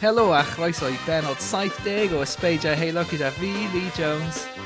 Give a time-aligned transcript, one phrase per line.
[0.00, 4.59] Helo a chroeso i benod 70 o Ysbeidiau Heilo gyda fi, Lee Jones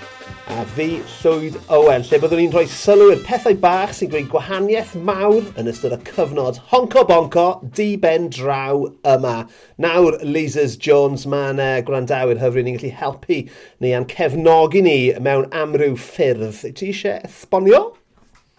[0.54, 4.92] a fi, Llwyd Owen, lle byddwn ni'n rhoi sylw i'r pethau bach sy'n gwneud gwahaniaeth
[5.08, 9.34] mawr yn ystod y cyfnod honco bonco di ben draw yma.
[9.82, 13.40] Nawr, Leasers Jones, mae'n uh, gwrandawyr hyfryd ni'n gallu helpu
[13.82, 16.62] ni a'n cefnogi ni mewn amryw ffyrdd.
[16.70, 17.82] Ti eisiau esbonio?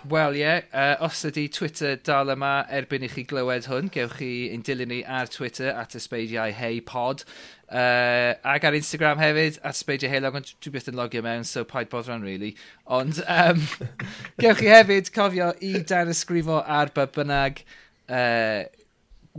[0.09, 4.19] Wel ie, yeah, uh, os ydy Twitter dal yma erbyn i chi glywed hwn, gewch
[4.19, 7.23] chi ein dilyn ni ar Twitter at ysbeidiau hei pod.
[7.65, 11.47] Uh, ag ar Instagram hefyd, at ysbeidiau hei log, ond dwi byth yn logio mewn,
[11.49, 12.51] so paid boddran, really.
[12.85, 13.65] Ond um,
[14.43, 17.65] gewch chi hefyd cofio i dan ysgrifo ar bynnag
[18.05, 18.61] uh,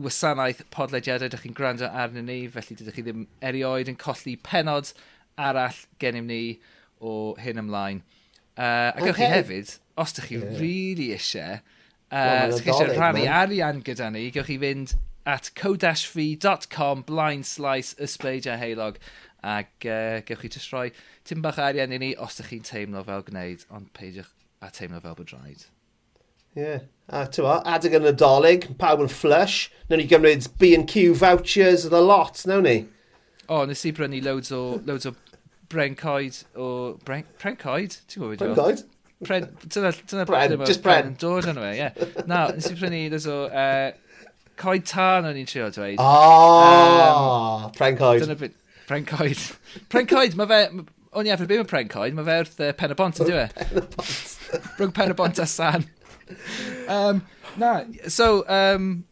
[0.03, 4.97] wasanaeth podlediadau ydych chi'n gwrando arnyn ni, felly dydych chi ddim erioed yn colli penod
[5.39, 6.45] arall gennym ni
[6.99, 8.07] o hyn ymlaen.
[8.57, 10.61] Uh, a gewch chi hefyd os ydych chi yeah.
[10.61, 11.61] really eisiau,
[12.11, 18.59] uh, well, eisiau rhannu arian gyda ni, gewch chi fynd at co-fi.com blind slice ysbeidio
[18.61, 19.01] heilog
[19.43, 20.91] ac uh, gewch chi just rhoi
[21.25, 25.03] tim bach arian i ni os ydych chi'n teimlo fel gwneud, ond peidiwch a teimlo
[25.03, 25.67] fel bod rhaid.
[26.57, 26.63] Ie.
[26.63, 26.85] Yeah.
[27.07, 29.69] A ti'n tywa, adeg yn y dolyg, pawb yn flush.
[29.87, 32.77] Nawn ni gymryd B&Q vouchers and a lot, nawn ni?
[33.47, 35.13] O, oh, nes i brynu loads o, loads o
[35.71, 36.69] brencoed o...
[37.07, 38.01] Bren, brencoed?
[38.11, 38.83] Ti'n gwybod beth Brencoed?
[39.25, 41.15] Pren, dyna, dyna pren, just Bren.
[41.15, 42.25] Yn dod yn fe, ie.
[42.29, 44.27] Na, nes i prynu, nes o, uh,
[44.61, 45.97] coed tân o'n i'n trio dweud.
[46.03, 48.21] Oh, um, pren coed.
[48.25, 48.59] Dyna byd,
[48.91, 49.41] pren coed.
[49.93, 50.61] Pren coed, mae fe,
[51.17, 53.35] o'n i efo beth mae pren coed, mae fe wrth uh, pen y bont, ydy
[53.39, 53.49] fe?
[53.57, 54.37] Pen y bont.
[54.79, 55.89] Rwy'n pen y bont a san.
[56.93, 57.23] Um,
[57.57, 57.73] na,
[58.13, 59.05] so, um,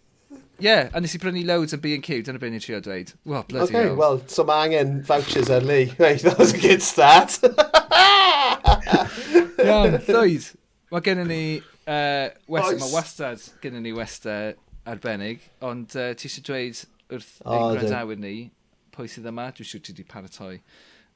[0.59, 3.13] yeah, a nes i prynu loads yn B&Q, dyna beth ni'n trio dweud.
[3.25, 3.97] Well, bloody okay, hell.
[3.97, 5.95] well, so mae angen vouchers ar Lee.
[5.99, 7.41] Right, that was a good start.
[9.69, 10.51] Iawn, llwyd.
[10.93, 11.45] Mae gennym ni...
[11.85, 14.55] Uh, west, Mae wastad gennym ni westau
[14.89, 16.81] arbennig, ond uh, ti eisiau dweud
[17.13, 18.35] wrth oh, ein grandawyr ni
[18.95, 20.59] pwy sydd yma, dwi'n siŵr ti wedi paratoi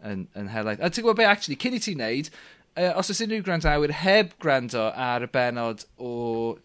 [0.05, 0.83] yn, yn helaeth.
[0.83, 2.31] A ti'n gwybod be, actually, cyn i ti wneud,
[2.75, 6.13] uh, os oes unrhyw grandawyr heb gwrando ar y benod o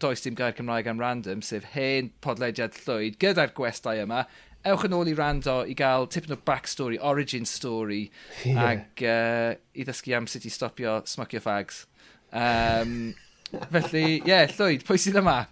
[0.04, 4.26] Does Dim Gair Cymraeg am Random, sef hen podlediad llwyd gyda'r gwestai yma,
[4.70, 8.06] ewch yn ôl i rando i gael tipyn o backstory, origin story,
[8.48, 8.62] yeah.
[8.70, 11.84] ac uh, i ddysgu am sut i stopio smocio fags.
[12.32, 13.14] Um,
[13.74, 15.44] felly, ie, yeah, Llwyd, pwy sydd yma?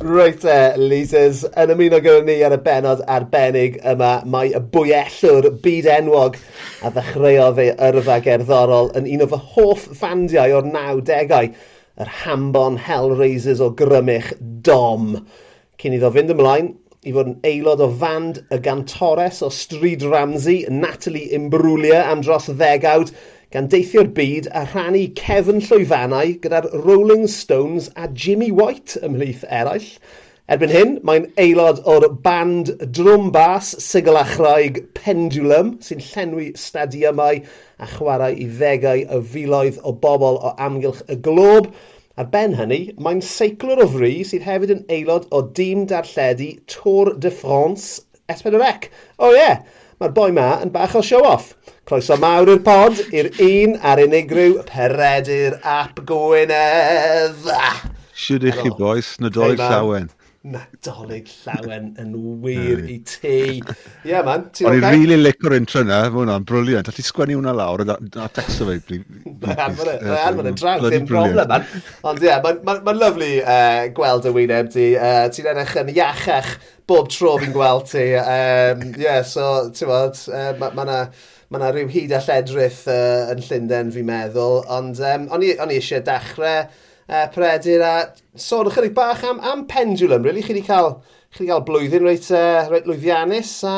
[0.00, 5.50] Reit e, Leasers, yn ymuno gyda ni ar y benod arbennig yma, mae y bwyellwr
[5.60, 6.38] byd enwog
[6.80, 11.50] a ddechreuodd ei yrfa gerddorol yn un o fy hoff fandiau o'r 90au,
[12.00, 15.12] yr Hambon Hellraisers o grymych Dom.
[15.82, 20.66] Cyn iddo fynd ymlaen, i fod yn aelod o fand y gantores o Stryd Ramsey,
[20.68, 23.14] Natalie Imbruglia am dros ddegawd,
[23.54, 29.86] gan deithio'r byd a rhannu cefn llwyfannau gyda'r Rolling Stones a Jimmy White ymhlith eraill.
[30.52, 37.40] Erbyn hyn, mae'n aelod o'r band drwm bas sigl a chraig Pendulum sy'n llenwi stadiymau
[37.80, 41.72] a chwarae i ddegau y filoedd o bobl o amgylch y glob.
[42.18, 47.12] Ar ben hynny, mae'n seiclwr o fri sydd hefyd yn aelod o dîm darlledu Tour
[47.22, 48.02] de France
[48.34, 48.88] S4C.
[49.22, 49.52] O ie,
[50.02, 51.52] mae'r boi ma yn bach o show-off.
[51.86, 57.46] Croeso mawr i'r pod, i'r un a'r unigryw Peredur Ap Gwynedd.
[58.10, 60.10] Siwr i chi boes, nadolig hey, llawen.
[60.40, 63.32] Nadolig llawen yn wir i ti.
[63.60, 63.74] Ie,
[64.08, 64.46] yeah, man.
[64.64, 66.88] O'n i'n rili licor intro tryna, mae hwnna'n briliant.
[66.88, 68.78] All'i sgwennu hwnna lawr a texto fe.
[68.88, 71.68] Mae'n anfon yn draw, ddim problem, man.
[72.08, 73.30] Ond ie, mae'n lyflu
[73.98, 74.88] gweld y wyneb ti.
[75.36, 76.54] Ti'n edrych yn iachach
[76.88, 78.08] bob tro fi'n gweld ti.
[78.16, 80.24] Ie, so, ti'n bod,
[80.56, 81.02] mae yna
[81.50, 85.50] mae yna rhyw hyd a lledrith uh, yn Llundain fi'n meddwl, ond um, o'n i
[85.74, 86.68] eisiau dechrau
[87.10, 87.82] uh, Peredur.
[87.82, 87.94] A
[88.38, 90.44] sôn ychydig bach am, am pendulum, really.
[90.46, 90.94] Chi wedi cael,
[91.36, 93.74] chi cael blwyddyn reit, uh, reit lwyddiannus a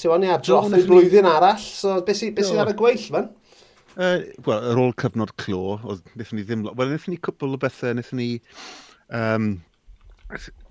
[0.00, 1.60] ti'n ni adrodd i'r blwyddyn arall.
[1.60, 3.30] So, beth sydd sy ar y gweill, fan?
[3.96, 6.64] Uh, Wel, ar ôl cyfnod clo, oedd wnaethon ni ddim...
[6.70, 8.30] Wel, wnaethon ni cwpl o bethau, wnaethon ni...
[9.10, 9.50] Um,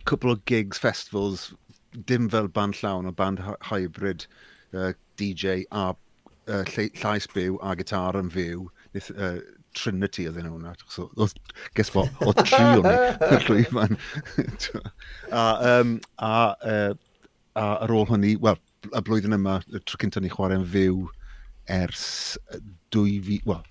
[0.10, 1.50] cwpl o gigs, festivals,
[2.10, 4.25] dim fel band llawn o band hybrid,
[4.74, 5.92] uh, DJ a
[6.50, 8.65] uh, llais byw a gitar yn fyw.
[8.95, 9.38] Nith, uh,
[9.77, 10.74] Trinity oedd enw hwnna.
[10.88, 11.36] So, oedd,
[11.77, 13.98] guess what, o tri o'n i, llwyfan.
[15.42, 16.33] a, um, a,
[16.74, 16.94] uh,
[17.60, 21.07] a ar ôl hynny, wel, y blwyddyn yma, y tro cyntaf ni chwarae'n fyw
[21.80, 22.06] ers
[22.94, 23.66] dwy fi, wel,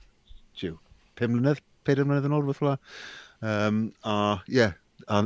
[0.60, 0.76] jiw,
[1.18, 2.76] pum mlynedd, peder mlynedd yn ôl, fath fel
[3.38, 4.72] Um, a, ie, yeah,
[5.06, 5.20] a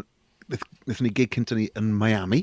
[0.53, 2.43] wnaethon ni gig cyntaf ni yn Miami,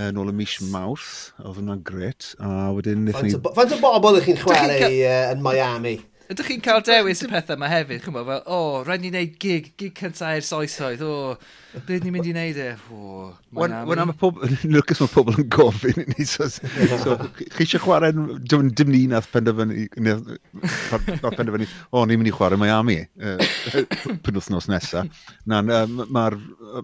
[0.00, 3.34] yn ôl y mis Mawrth, oedd hwnna'n gret, a wedyn wnaethon ni...
[3.58, 4.88] Faint o bobl ych chi'n chwarae
[5.34, 5.98] yn Miami?
[6.34, 8.02] ydych chi'n cael dewis y pethau yma hefyd?
[8.04, 12.04] Chymwa, fel, o, oh, rhaid ni wneud gig, gig cyntaf i'r soesoedd, o, oh, beth
[12.04, 12.66] ni'n mynd i wneud e?
[12.92, 17.64] O, Wan am y pobl, Lucas mae pobl yn gofyn i ni, so, so chi
[17.64, 22.98] eisiau chwarae, dim, dim ni nath penderfynu, nath penderfynu, o, ni'n mynd i chwarae Miami,
[23.22, 23.40] uh,
[24.26, 25.24] penwthnos nesaf.
[25.48, 26.38] Na, mae'r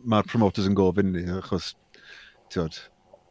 [0.06, 1.74] ma promoters yn gofyn ni, achos,
[2.54, 2.78] tiod,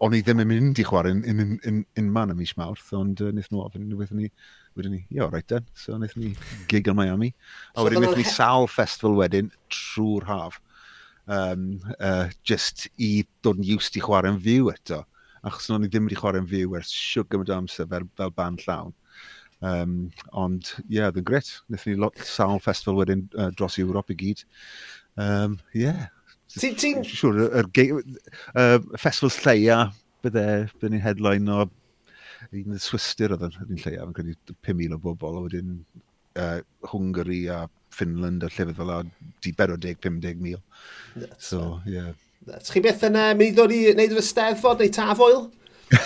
[0.04, 2.92] o'n i ddim yn mynd i chwarae in, in, in, in man y mis mawrth,
[2.96, 4.30] ond uh, wnaethon nhw ofyn, wnaethon ni,
[4.80, 5.68] wedyn ni, ie, right then.
[5.78, 6.34] So, wnaethon ni
[6.72, 7.34] gig yn Miami.
[7.76, 10.60] A wedyn wnaethon ni sawl festival wedyn trwy'r haf.
[11.30, 11.66] Um,
[12.00, 15.04] uh, just i dod yn used i chwarae'n fyw eto.
[15.46, 18.96] Achos nhw'n ni ddim wedi chwarae'n fyw ers siwg gymaint amser fel, fel band llawn.
[19.62, 19.96] Um,
[20.32, 21.52] ond, ie, yeah, oedd yn gret.
[21.70, 24.46] Nethon ni lot sawl festival wedyn uh, dros Ewrop i gyd.
[25.20, 26.08] Um, yeah.
[26.56, 26.78] Ti'n...
[26.80, 26.94] Ti...
[27.06, 28.00] Siwr, yr er, er,
[28.64, 29.82] er, festival lleia,
[30.26, 31.68] bydde, bydde ni'n headline o
[32.56, 35.76] un swister oedd yn lleiaf, yn credu 5,000 o bobl, a wedyn
[36.40, 36.60] uh,
[36.92, 37.60] Hwngari a
[37.94, 39.04] Finland a llefydd fel a
[39.44, 40.60] di 40-50,000.
[41.38, 42.00] So, ie.
[42.00, 42.12] Yeah.
[42.66, 45.42] Chi beth yn uh, mynd i ddod i wneud yr ysteddfod neu tafoel?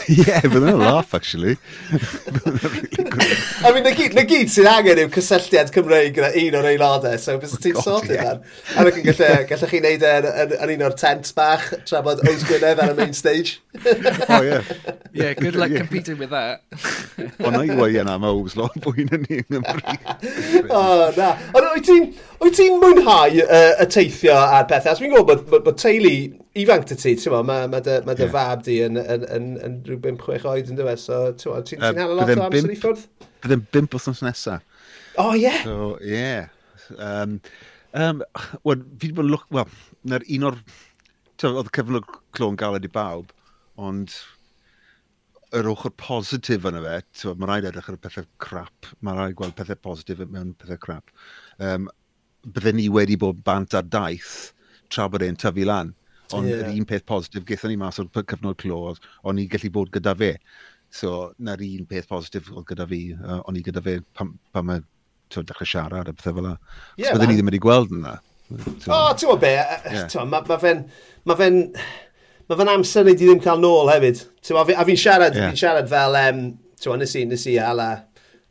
[0.07, 1.57] yeah, bydd yn laugh, actually.
[3.67, 7.17] I mean, na gyd, na gyd sy'n angen yw cysylltiad Cymreig gyda un o'r aelodau,
[7.19, 8.29] so bys oh ti'n sorted yeah.
[8.31, 8.39] ar.
[8.77, 12.23] A rwy'n gallu, gallu chi wneud yn, yn, yn, un o'r tent bach, tra bod
[12.23, 13.59] Oes Gwynedd ar y main stage.
[14.29, 14.63] oh, yeah.
[15.13, 15.77] Yeah, good luck yeah.
[15.77, 16.63] competing with that.
[17.37, 19.97] o, na i wei yna, mae Oes lot fwy na ni yng Nghymru.
[20.73, 21.35] O, na.
[21.53, 22.07] Ond wyt ti'n...
[22.43, 24.91] Wyt ti'n mwynhau uh, y teithio ar pethau?
[24.91, 26.11] As fi'n gwybod bod, bod teulu
[26.59, 28.33] ifanc dy ti, ti'n mae ma dy, ma dy yeah.
[28.33, 31.79] fab di yn, yn, yn, yn rhyw 5-6 oed yn dweud, so ti'n ti, ti
[31.79, 33.05] uh, hala lot o amser i ffwrdd?
[33.45, 34.67] Byddai'n 5 wrthnos nesaf.
[35.13, 35.45] O, oh, ie.
[35.45, 35.63] Yeah.
[35.63, 36.19] So, ie.
[36.19, 36.51] Yeah.
[36.97, 37.39] Um,
[37.93, 38.21] um,
[38.65, 39.47] well, fi wedi bod yn lwc...
[39.55, 39.79] Wel,
[40.11, 40.61] na'r un o'r...
[41.47, 43.31] Oedd y cyflwg clon galed i bawb,
[43.79, 44.13] ond
[45.53, 49.55] yr ochr positif yna fe, mae rhaid edrych ar y pethau crap, mae rhaid gweld
[49.57, 51.11] pethau positif mewn pethau crap.
[51.61, 51.87] Um,
[52.43, 54.53] bydden ni wedi bod bant ar daith
[54.91, 55.93] tra bod e'n tyfu lan.
[56.33, 56.63] Ond yeah.
[56.63, 58.93] yr un peth positif gaethon ni mas o'r cyfnod clo,
[59.23, 60.35] o'n i'n gallu bod gyda fe.
[60.93, 64.69] So, na'r un peth positif oedd gyda fi, uh, o'n i gyda fe pam, pam
[64.69, 64.83] mae
[65.33, 66.55] dechrau siarad a pethau fel yna.
[67.01, 68.17] Yeah, bydden ni ddim wedi gweld yna.
[68.53, 68.57] O,
[68.93, 70.09] oh, ti'n gwybod be, yeah.
[70.29, 70.87] mae ma fe'n...
[71.29, 71.51] Ma fe
[72.49, 74.19] Mae fe'n amser ni di ddim cael nôl hefyd.
[74.51, 75.53] A fi'n siarad, yeah.
[75.53, 76.41] fi siarad fel, um,
[76.81, 77.87] tewa, nes i, nes i ala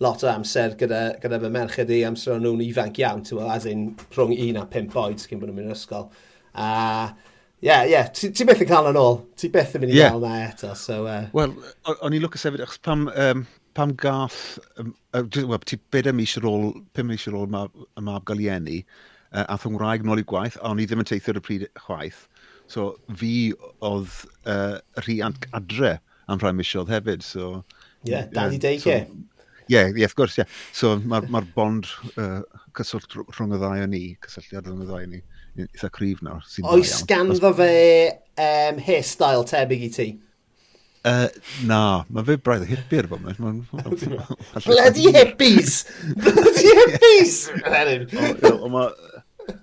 [0.02, 3.68] lot o amser gyda, gyda fy merched i amser o'n nhw'n ifanc iawn, ti'n as
[3.70, 6.10] in rhwng un a pimp oed cyn bod nhw'n mynd i'r ysgol.
[6.52, 6.70] A
[7.62, 8.08] Ie, yeah, ie, yeah.
[8.10, 9.20] ti, beth yn cael yn ôl.
[9.38, 10.10] Ti beth yn mynd i yeah.
[10.10, 10.72] gael na eto.
[10.74, 11.28] So, uh...
[11.30, 11.52] Wel,
[11.92, 13.44] o'n i'n lwcus hefyd, achos pam, um,
[13.78, 17.52] pam gath, um, uh, well, ti beda mis ar ôl, pum mis ar ôl y
[17.54, 18.80] mab, gael i enni,
[19.30, 21.44] uh, a thwng rhaeg nôl i gwaith, a o'n i ddim yn teithio ar y
[21.46, 22.24] pryd chwaith.
[22.72, 22.88] So,
[23.22, 23.30] fi
[23.78, 24.10] oedd
[24.42, 27.60] uh, rhiant adre am rhai misiodd hefyd, so...
[28.02, 28.82] Ie, yeah, dan i deud e.
[28.82, 29.22] so,
[29.72, 30.48] yeah, yeah, of course, yeah.
[30.76, 32.42] So mae'r ma bond uh,
[32.76, 35.22] cyswllt rhwng y ddau o ni, cysylltiad rhwng y ddau o ni,
[35.66, 36.44] eitha cryf nawr.
[36.72, 37.72] Oes ganddo fe
[38.36, 40.08] um, hairstyle tebyg i ti?
[41.02, 41.26] Uh,
[41.66, 41.80] na,
[42.14, 43.64] mae fe braidd y hippier bod mewn.
[44.68, 45.82] Bloody hippies!
[46.14, 47.36] Bloody hippies!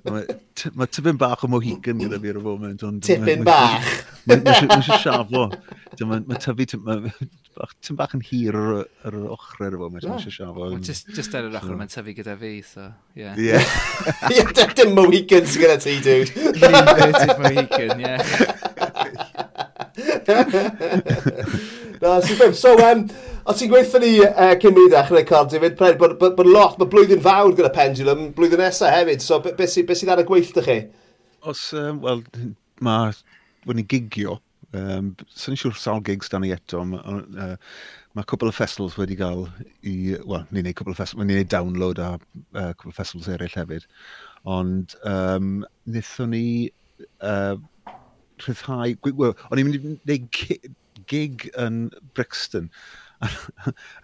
[0.09, 2.83] Mae tipyn bach o mohican gyda fi ar y foment.
[3.07, 3.87] Tipyn bach?
[4.27, 5.45] Mae eisiau siaflo.
[6.03, 6.67] Mae tyfu
[7.59, 10.69] bach, ti'n bach yn hir yr ochr ar y efo, mae'n eisiau siafo.
[10.85, 12.85] Just, just ar yr ochr, mae'n tyfu gyda fi, so,
[13.19, 13.35] yeah.
[13.39, 13.63] Yeah.
[14.31, 16.31] yeah, dim Mohican sy'n gyda ti, dude.
[16.55, 18.21] Inverted Mohican, yeah.
[21.99, 22.55] No, sy'n.
[22.55, 23.03] So, um,
[23.43, 26.87] o ti'n gweithio ni uh, cyn mi ddechrau Carl David, bod, bod, bod lot, mae
[26.91, 30.63] blwyddyn fawr gyda Pendulum, blwyddyn nesaf hefyd, so beth sydd be sy ar y gweithio
[30.63, 30.79] chi?
[31.49, 32.23] Os, um, wel,
[32.85, 33.11] mae,
[33.67, 34.39] wedi gigio,
[34.77, 37.55] Um, Sa'n siŵr sawl gigs dan ni eto, mae uh,
[38.17, 39.47] ma cwbl o festivals wedi cael
[39.81, 43.31] i, wel, ni'n neud cwbl o festivals, ni'n neud download a uh, cwbl o festivals
[43.33, 43.87] eraill hefyd.
[44.49, 46.45] Ond um, nithon ni
[47.25, 47.57] uh,
[48.45, 50.77] rhyddhau, well, o'n i'n mynd i neud
[51.09, 52.69] gig yn Brixton,
[53.25, 53.29] a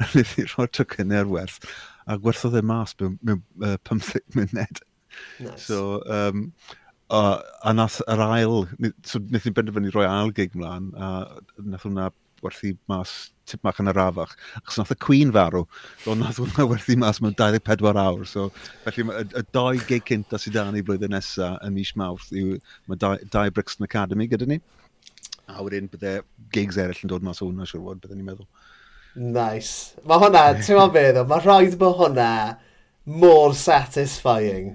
[0.10, 1.62] wnaeth i roi tocynau'r werth,
[2.10, 4.82] a gwerthodd e mas mewn, mewn uh, 15 munud.
[5.40, 5.70] Nice.
[5.70, 6.50] So, um,
[7.14, 8.64] Uh, a nath yr ail,
[9.06, 11.10] so wnaeth ni benderfynu rhoi ail gig mlaen, a
[11.62, 12.08] nath hwnna
[12.42, 13.12] werthu mas
[13.46, 15.68] tip mach yn yr afach, achos nath y Queen farw,
[16.02, 18.48] so nath hwnna werthu mas mewn 24 awr, so
[18.88, 22.56] felly y, y doi gig cynta sydd dan i blwyddyn nesaf yn mis mawrth yw
[22.90, 24.58] mae dau, dau Brixton Academy gyda ni,
[25.46, 26.16] a wedyn bydde
[26.56, 28.50] gigs eraill yn dod mas hwnna, siwr fod, bydden ni'n meddwl.
[29.16, 29.94] Nice.
[30.10, 32.32] Mae hwnna, ti'n ma'n beth, mae rhaid bod hwnna
[33.06, 34.74] mor satisfying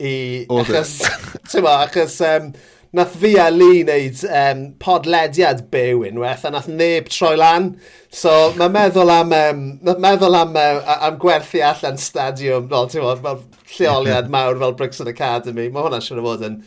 [0.00, 0.12] i...
[0.50, 0.98] Oedd Achos,
[1.52, 2.50] ti'n ma, achos um,
[2.96, 7.74] nath fi a Lee wneud um, podlediad byw unwaith, a nath neb troi lan.
[8.10, 9.66] So, mae meddwl am, um,
[10.02, 13.44] meddwl am, um, am gwerthu allan stadiwm, fel, ti'n ma, fel
[13.76, 15.68] lleoliad mawr fel Brixton Academy.
[15.70, 16.58] Mae hwnna'n siŵr o fod yn,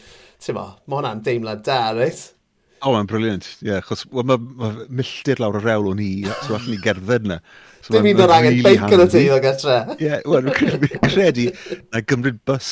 [0.44, 2.30] ti'n ma, mae hwnna'n deimlad da, reit?
[2.84, 3.46] O, oh, mae'n briliant.
[3.62, 6.12] Ie, yeah, achos mae ma, ma milltir lawr y rewl o'n i,
[6.44, 7.40] so allan ni gerdded yna.
[7.84, 9.78] So Dim un o'r angen bacon o ti o gartre.
[9.98, 10.52] Ie, yeah, wel,
[11.08, 11.50] credu
[11.92, 12.70] na gymryd bus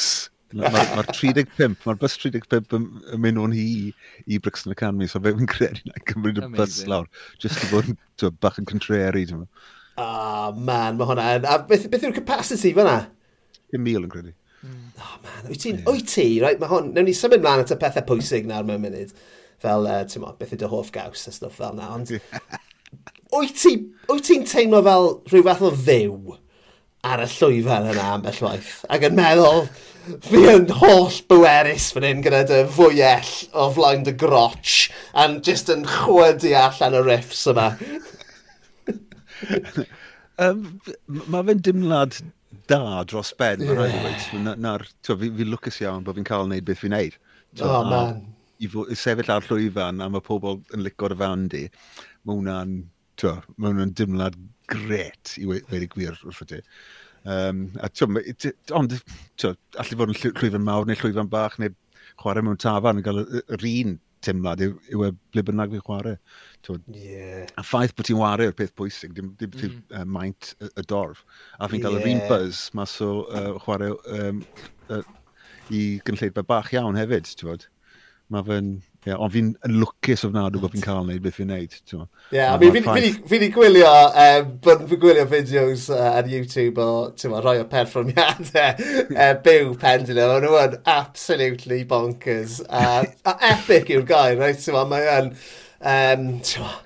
[0.57, 5.21] Mae'r ma, 35, mae'r bus 35 yn, yn mynd o'n hi i, Brixton Academy, so
[5.23, 7.07] fe fi'n credu na'n cymryd y bus lawr,
[7.41, 7.97] just i fod yn
[8.43, 9.25] bach yn contrary.
[9.31, 11.27] Oh man, mae hwnna...
[11.47, 12.97] A beth, beth yw'r capacity fyna?
[13.71, 14.33] 1,000 yn credu.
[14.61, 14.89] Mm.
[14.99, 15.79] Oh man, wyt ti'n...
[15.79, 15.87] Yeah.
[15.89, 16.59] Wyt ti, right?
[16.61, 16.91] Mae hwn...
[16.95, 19.15] Newn ni symud mlaen at y pethau pwysig nawr mewn munud.
[19.61, 21.91] Fel, uh, ti'n mo, beth ydy hoff gaws a stwff fel na.
[21.95, 22.11] Ond
[23.31, 23.87] wyt ti'n
[24.25, 26.35] ti teimlo fel rhyw fath o ddew
[27.07, 28.75] ar y llwyfan yna am y llwaith?
[28.91, 29.65] Ac yn meddwl
[30.25, 34.75] fi yn holl bwerus fan hyn gyda dy fwyell o flaen dy groch
[35.23, 37.67] a'n just yn chwydu allan y riffs yma.
[40.45, 40.63] um,
[41.07, 42.17] mae fe'n dimlad
[42.71, 43.75] da dros ben, yeah.
[43.77, 44.43] rhaid i wedi.
[44.45, 47.17] Na'r, na, fi, fi lwcus iawn bod fi'n cael wneud beth fi'n neud.
[47.59, 48.23] Twa, oh, man.
[48.61, 51.65] I, i sefyll ar llwyfan a mae pobl yn licor y fan di,
[52.25, 52.75] mae hwnna'n,
[53.21, 54.37] mae hwnna'n dimlad
[54.71, 56.61] gret i wedi gwir wrth ydy.
[57.21, 58.17] Um, a tiwm,
[58.77, 58.95] ond,
[59.37, 61.73] tiwm, allu fod yn llwyfan mawr neu llwyfan bach neu
[62.21, 66.17] chwarae mewn tafan yn cael yr un teimlad yw, yw e ble bynnag fi'n chwarae.
[66.93, 67.47] Yeah.
[67.57, 69.79] A ffaith bod ti'n wario yw'r peth bwysig, dim, dim mm.
[69.97, 71.23] uh, maint y, y dorf.
[71.57, 74.43] A fi'n cael yr un buzz mas o uh, chwarae um,
[74.93, 75.01] uh,
[75.73, 77.67] i gynlleidfa bach iawn hefyd, ti'n bod.
[78.31, 79.47] Mae fe'n Yeah, ond fi'n
[79.81, 81.73] lwcus ofnadw bod fi'n cael wneud beth fi'n wneud.
[81.73, 82.01] Ie,
[82.35, 83.93] yeah, fi'n i gwylio,
[84.23, 86.91] um, fi'n gwylio fideos uh, ar YouTube o
[87.31, 92.59] ma, rhoi o perfformiadau uh, byw pendulum, ond nhw yn absolutely bonkers.
[92.69, 94.69] Uh, a epic yw'r gair, right?
[94.93, 95.33] Mae yn
[95.81, 96.29] um,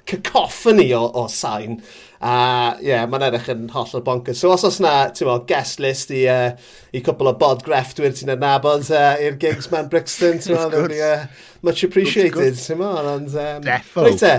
[0.08, 1.82] cacophony o, o sain.
[2.26, 4.40] A ie, yeah, mae'n edrych yn hollol bonkers.
[4.42, 6.56] So os os na, ti'n meddwl, guest list i, uh,
[6.96, 11.28] i cwpl o bod grefftwyr ti'n adnabod uh, i'r gigs man Brixton, ti'n meddwl, uh,
[11.68, 13.36] much appreciated, ti'n meddwl, ond...
[13.38, 14.08] Um, Defo.
[14.08, 14.32] Reit e.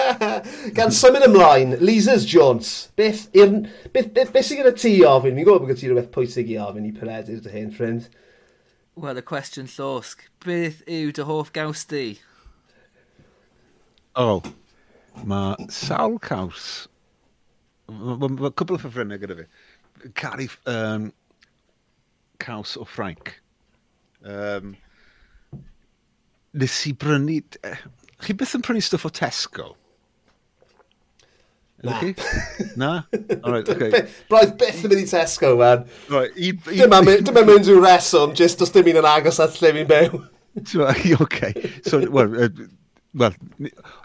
[0.76, 3.54] Gan symud ymlaen, Lisa's Jones, beth, ir,
[3.94, 5.38] beth, beth, beth sy'n gyda ti ofyn?
[5.38, 8.10] Fi'n gwybod bod gyda ti rhywbeth pwysig i ofyn i peredur dy hyn, ffrind.
[9.00, 12.04] Wel, y cwestiwn llosg, beth yw dy hoff gaws di?
[14.12, 14.52] O, oh,
[15.24, 16.68] mae sawl caws
[17.86, 19.46] Mae cwbl o ffefrynnau gyda fi.
[20.18, 21.10] Cari um,
[22.42, 23.34] caws o Ffrainc.
[24.26, 24.74] Um,
[26.56, 27.40] nes i brynu...
[27.66, 27.82] Eh,
[28.24, 29.74] Chi beth yn prynu stwff o Tesco?
[31.84, 31.98] Na.
[32.00, 32.14] Chi?
[32.80, 32.90] Na?
[33.42, 34.06] Alright, okay.
[34.30, 35.84] Braidd beth yn mynd i Tesco, man.
[36.08, 39.60] Right, i, i, dyma, dyma mynd rhyw'r reswm, jyst os dim un yn agos at
[39.60, 40.16] lle fi'n byw.
[40.16, 40.32] Oce.
[41.20, 41.52] Okay.
[41.84, 42.48] So, well, uh,
[43.16, 43.36] Wel,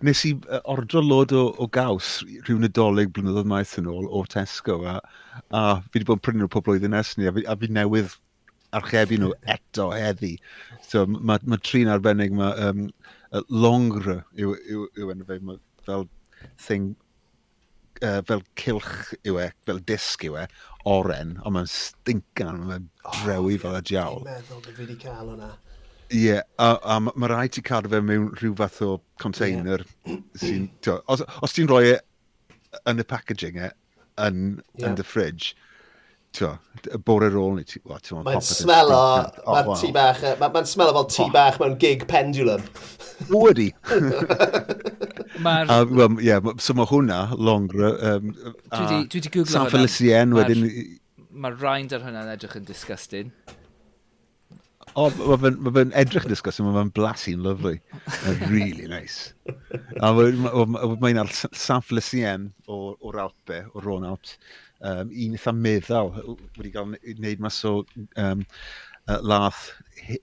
[0.08, 0.32] nes i
[0.72, 5.00] ordro lod o, o gaws rhyw nadolig blynyddoedd maith yn ôl o Tesco a,
[5.51, 7.68] a fi wedi bod yn prynu nhw pob blwyddyn nes ni a fi, a fi
[7.75, 8.15] newydd
[8.80, 10.38] archebu nhw eto heddi.
[10.88, 12.86] So, mae ma trin arbennig, mae um,
[13.51, 16.08] longre yw, yw, yw enw fe, ma, fel
[16.68, 16.94] thing
[18.01, 20.46] uh, fel cilch yw e, fel disg yw e,
[20.89, 22.88] oren, ond mae'n stincan, mae'n
[23.25, 24.24] drewi fel y diawl.
[24.24, 25.51] Dwi'n meddwl bod fi wedi cael hwnna.
[26.12, 29.86] Ie, yeah, a, a mae rhaid ti cadw fe mewn rhyw fath o container.
[30.03, 30.18] Yeah.
[30.41, 30.65] Sy'n,
[31.08, 32.00] os os ti'n rhoi e
[32.91, 33.70] yn y packaging e,
[34.20, 34.41] yn,
[34.75, 34.89] yeah.
[34.89, 35.53] yn the fridge,
[36.36, 36.58] twa,
[37.08, 39.00] bore rôl ni, ti'n meddwl, Mae'n smelo,
[39.44, 42.63] o, mae'n tŷ bach, mae'n smelo fel tŷ bach mewn gig pendulum.
[43.32, 43.70] Wedi.
[45.46, 45.72] Mae'r...
[45.91, 48.36] Wel, ie, so mae hwnna, Longra, um,
[48.75, 49.56] dwi di, googlo hwnna.
[49.56, 50.68] San Felicien wedyn...
[51.32, 53.32] Mae'r rhain ar hwnna'n edrych yn disgusting.
[55.00, 57.77] O, mae fe'n ma edrych yn disgusting, mae fe'n blasu'n lyflu.
[58.50, 59.31] really nice.
[60.03, 64.36] A mae'n ar San Felicien o'r Alpe, o'r Rôn Alps,
[64.81, 66.12] um, un eitha meddal
[66.57, 67.77] wedi cael wneud mas o
[68.19, 68.43] um,
[69.07, 69.69] uh, lath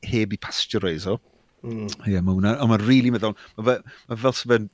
[0.07, 1.17] heb i pasteuriso.
[1.63, 1.89] Mm.
[1.89, 4.69] Ie, yeah, mae hwnna, ond mae'n really meddwl, mae fe, ma fel sef fe'n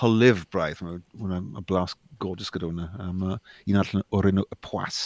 [0.00, 2.90] hylif braidd, mae hwnna, mae blas gorgeous gyda hwnna.
[3.02, 3.38] Um, uh,
[3.70, 5.00] un arall o'r un y pwas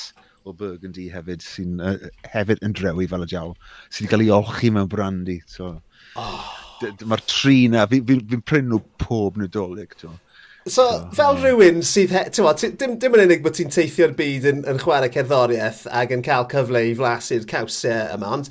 [0.44, 3.54] o Burgundy hefyd, sy'n uh, hefyd yn drewi fel y jawl,
[3.92, 5.40] sy'n cael ei olchi mewn brandy.
[5.50, 5.76] So,
[6.16, 6.32] ah.
[6.32, 6.56] oh.
[6.80, 9.92] Mae'r tri na, fi'n fi, fi, fi nhw pob nadolig.
[10.00, 10.14] So,
[10.64, 14.80] so, fel rhywun sydd, ti'n dim, dim yn unig bod ti'n teithio'r byd yn, yn
[14.80, 18.49] chwarae cerddoriaeth ac yn cael cyfle i flasu'r cawsau yma, ond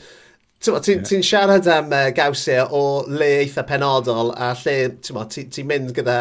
[0.60, 5.94] Ti'n ti siarad am uh, gawsiau o le eitha penodol a lle ti'n ti mynd
[5.96, 6.16] gyda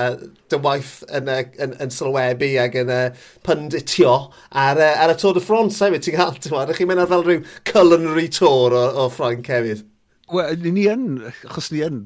[0.52, 1.26] dy waith yn,
[1.58, 3.08] yn, yn sylwebu ac yn uh,
[3.42, 4.12] pynditio
[4.52, 6.06] ar, uh, ar y Tôr de France hefyd.
[6.06, 9.82] Ti'n cael, ti'n cael, chi'n mynd ar fel rhyw culinary tour o, o Ffrainc hefyd.
[10.30, 11.08] Wel, ni yn,
[11.48, 12.04] achos ni yn,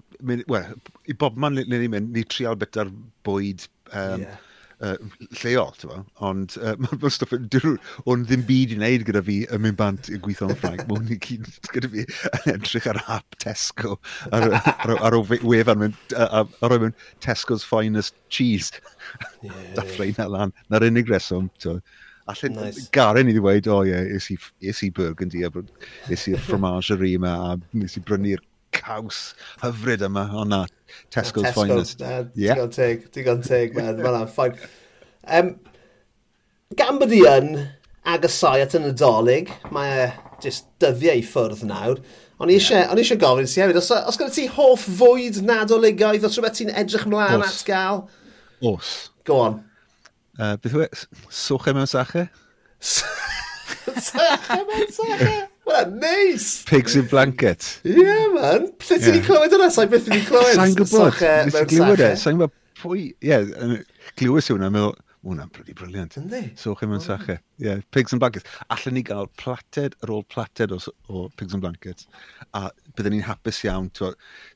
[0.48, 0.72] well,
[1.04, 2.88] i bob man le ni'n mynd, ni trial bit ar
[3.28, 4.40] bwyd um, yeah
[4.82, 4.94] uh,
[5.40, 6.04] lleol, ti'n fawr.
[6.28, 7.78] Ond uh, mae'n stwff yn dyrwyr.
[8.10, 10.84] Ond ddim byd i wneud gyda fi yn mynd bant i gweithio yn Ffrainc.
[10.90, 13.98] Mae'n hwn i gyd gyda fi yn edrych ar hap Tesco.
[14.30, 18.72] Ar, ar, ar, o wefan mynd, ar o'i mynd Tesco's finest cheese.
[19.42, 19.58] Yeah.
[19.76, 20.54] da ffrein at lan.
[20.72, 21.82] Na'r unig reswm, ti'n
[22.30, 22.86] Alla nice.
[22.94, 24.36] Garen i ddweud, o oh, ie, yeah, is i,
[24.70, 25.42] is i Burgundy,
[26.12, 29.20] is i'r fromagerie yma, a is i brynu'r caws
[29.62, 30.26] hyfryd yma.
[30.36, 30.64] O na,
[31.10, 32.02] Tesco's Tesco, finest.
[32.02, 32.56] Uh, yeah.
[32.56, 34.00] Digon teg, digon teg, man.
[34.02, 34.58] Mae'n ffain.
[35.28, 35.54] Um,
[36.78, 37.54] gan bod i yn
[38.08, 40.10] agosau at yn y dolyg, mae e
[40.42, 42.00] just dyddiau i ffwrdd nawr.
[42.42, 42.96] O'n i eisiau yeah.
[42.98, 47.06] eisiau gofyn si hefyd, os, os gyda ti hoff fwyd nadoligaidd, os rhywbeth ti'n edrych
[47.10, 48.06] mlaen at gael?
[48.72, 49.12] Os.
[49.28, 49.60] Go on.
[50.38, 50.90] Uh, beth yw e?
[51.30, 52.26] Soche mewn sache?
[52.82, 55.51] soche mewn sache?
[55.68, 56.48] Mae'n neis!
[56.66, 57.68] Pigs in blanket.
[57.86, 58.66] Ie, yeah, man.
[58.82, 59.24] Lle ti'n yeah.
[59.26, 59.70] clywed yna?
[59.70, 60.58] Sa'n beth ti'n clywed?
[60.58, 61.20] Sa'n gwybod.
[61.20, 62.08] Sa'n e, glywed e.
[62.08, 62.18] e.
[62.18, 63.04] Sa'n gwybod pwy...
[63.22, 63.38] Ie,
[64.18, 64.72] glywed si hwnna.
[64.74, 66.16] Meddwl, hwnna'n pretty briliant.
[66.18, 66.42] Yndi?
[66.58, 67.38] Soch mewn sache.
[67.38, 68.48] Ie, yeah, pigs in blanket.
[68.74, 72.04] Allen ni gael plated ar ôl plated o, o pigs in blanket.
[72.58, 72.66] A
[72.96, 73.88] byddwn ni'n hapus iawn.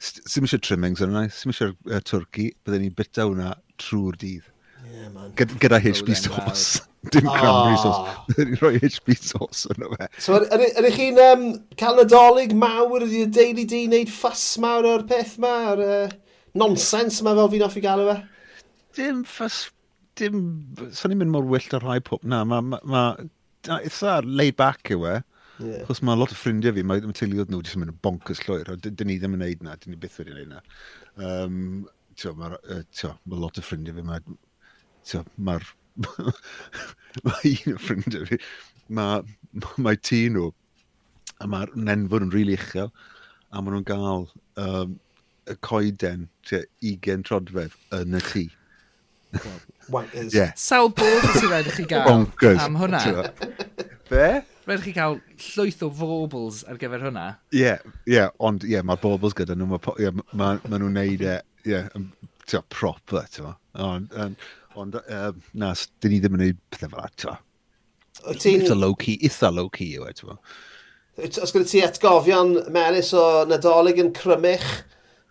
[0.02, 1.28] Sym eisiau trimmings yna.
[1.30, 2.50] Sym eisiau uh, e, twrci.
[2.66, 4.50] Byddwn ni'n bita hwnna trwy'r dydd.
[4.90, 5.30] Yeah, man.
[5.38, 6.66] Gyda, gyda HB Stores.
[7.12, 7.36] Dim ah.
[7.38, 8.14] cranberry sauce.
[8.32, 10.08] Dwi'n rhoi HB sauce yn o fe.
[10.22, 11.44] So, ydych chi'n um,
[11.78, 16.16] cael nadolig mawr i'r Daily D wneud ffas mawr o'r peth ma, o'r uh,
[16.58, 18.18] nonsens ma fel fi'n offi gael o fe?
[18.98, 19.62] Dim ffas,
[20.18, 20.42] dim,
[20.90, 23.06] sa'n ni'n mynd mor wyllt ar rhai pop na, mae, ma, ma,
[23.78, 25.16] eitha laid back yw e.
[25.56, 25.86] Yeah.
[25.88, 28.42] Chos mae lot o ffrindiau fi, mae, mae teuluodd nhw jyst yn mynd yn bonkers
[28.44, 30.64] llwyr, a dyn ni ddim yn neud na, dyn ni byth wedi'n neud na.
[31.16, 31.60] Um,
[32.16, 34.22] Mae uh, ma lot o ffrindiau fi, mae'r
[35.36, 35.58] ma
[37.26, 38.38] mae un o ffrindiau fi,
[38.98, 39.22] mae,
[39.82, 40.50] mae tŷ nhw,
[41.40, 42.92] a mae'r nenfwr yn rili really uchel,
[43.52, 44.26] a maen nhw'n gael
[44.62, 44.96] um,
[45.46, 48.46] y coeden, tua 20 trodfedd yn y tŷ.
[49.92, 50.34] Wankers.
[50.34, 50.52] Yeah.
[50.58, 52.60] Sawl bod sy'n rhaid i chi gael Bonkers.
[52.64, 53.00] am hwnna?
[54.10, 54.28] Be?
[54.66, 55.20] Rhaid chi cael
[55.52, 57.26] llwyth o fobls ar gyfer hwnna.
[57.54, 60.96] Ie, yeah, yeah, ond ie, yeah, mae'r bobls gyda nhw, mae yeah, ma, ma nhw'n
[60.96, 63.54] neud e, ie, yeah, proper, ti'n ma.
[63.86, 64.16] Ond,
[64.76, 65.72] Ond, uh, na,
[66.04, 67.36] dyn ni ddim yn gwneud pethau fel ato.
[68.32, 70.36] Eitha low-key, eitha low-key yw e, ti'n
[71.16, 74.66] Os gyda ti atgofion Melis o Nadolig yn crymych,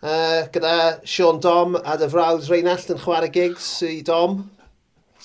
[0.02, 4.40] uh, gyda Sean Dom a dy frawd Reinald yn chwarae gigs i Dom?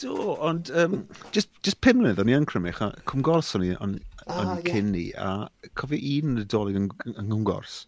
[0.00, 3.64] Do, ond um, just, just pum mlynedd o'n i yn crymych, a cwm gors o'n
[3.70, 4.61] i yn ah, yeah.
[4.68, 5.48] cyn ni, a
[5.80, 7.80] cofio un Nadolig yn, yn, yn cwmgors,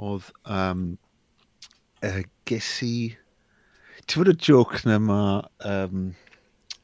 [0.00, 0.86] oedd um,
[2.04, 2.94] uh, gesi
[4.06, 6.08] Ti'n fod y joc na mae um,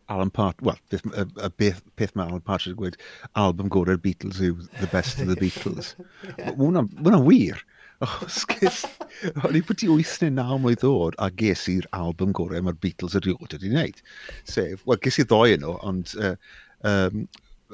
[0.09, 3.01] Alan Partridge, well, beth, y, y beth, peth mae Alan Partridge yn gweud,
[3.39, 5.95] album gorau'r Beatles yw The Best of the Beatles.
[6.39, 6.55] yeah.
[6.57, 7.61] Wna'n wir.
[8.07, 8.85] Os ges,
[9.43, 13.17] o'n i pwyty 8 neu 9 mlynedd oed a ges i'r album gorau mae'r Beatles
[13.19, 14.03] erioed wedi wneud.
[14.47, 16.37] Sef, wel, ges i ddoi nhw, ond uh,
[16.87, 17.25] um,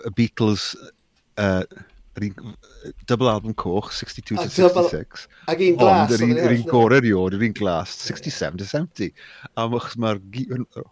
[0.00, 0.70] y Beatles
[1.36, 1.62] uh,
[2.18, 2.54] yr un,
[3.10, 5.26] double album coch, 62 to 66.
[5.50, 6.14] Ac un glas.
[6.14, 9.10] Ond yr un gorau riod, yr un glas, 67 to 70.
[9.54, 10.20] A achos mae'r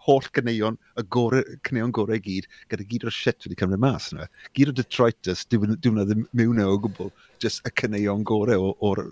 [0.06, 4.10] holl cyneuon, y gore, cyneuon gorau i gyd, gyda gyd o'r shit wedi cymryd mas.
[4.58, 9.02] Gyd o Detroitus, dwi'n ddim mewn o gwbl just y cyneuon gorau o'r,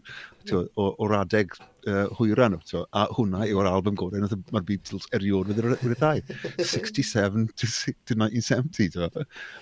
[0.53, 2.61] or, or, adeg uh, hwyra nhw.
[2.69, 6.23] So, a hwnna yw'r album gorau, mae'r Beatles erioed wedi'r ddau.
[6.59, 7.71] 67 to,
[8.09, 8.91] to 1970.
[8.97, 9.11] So.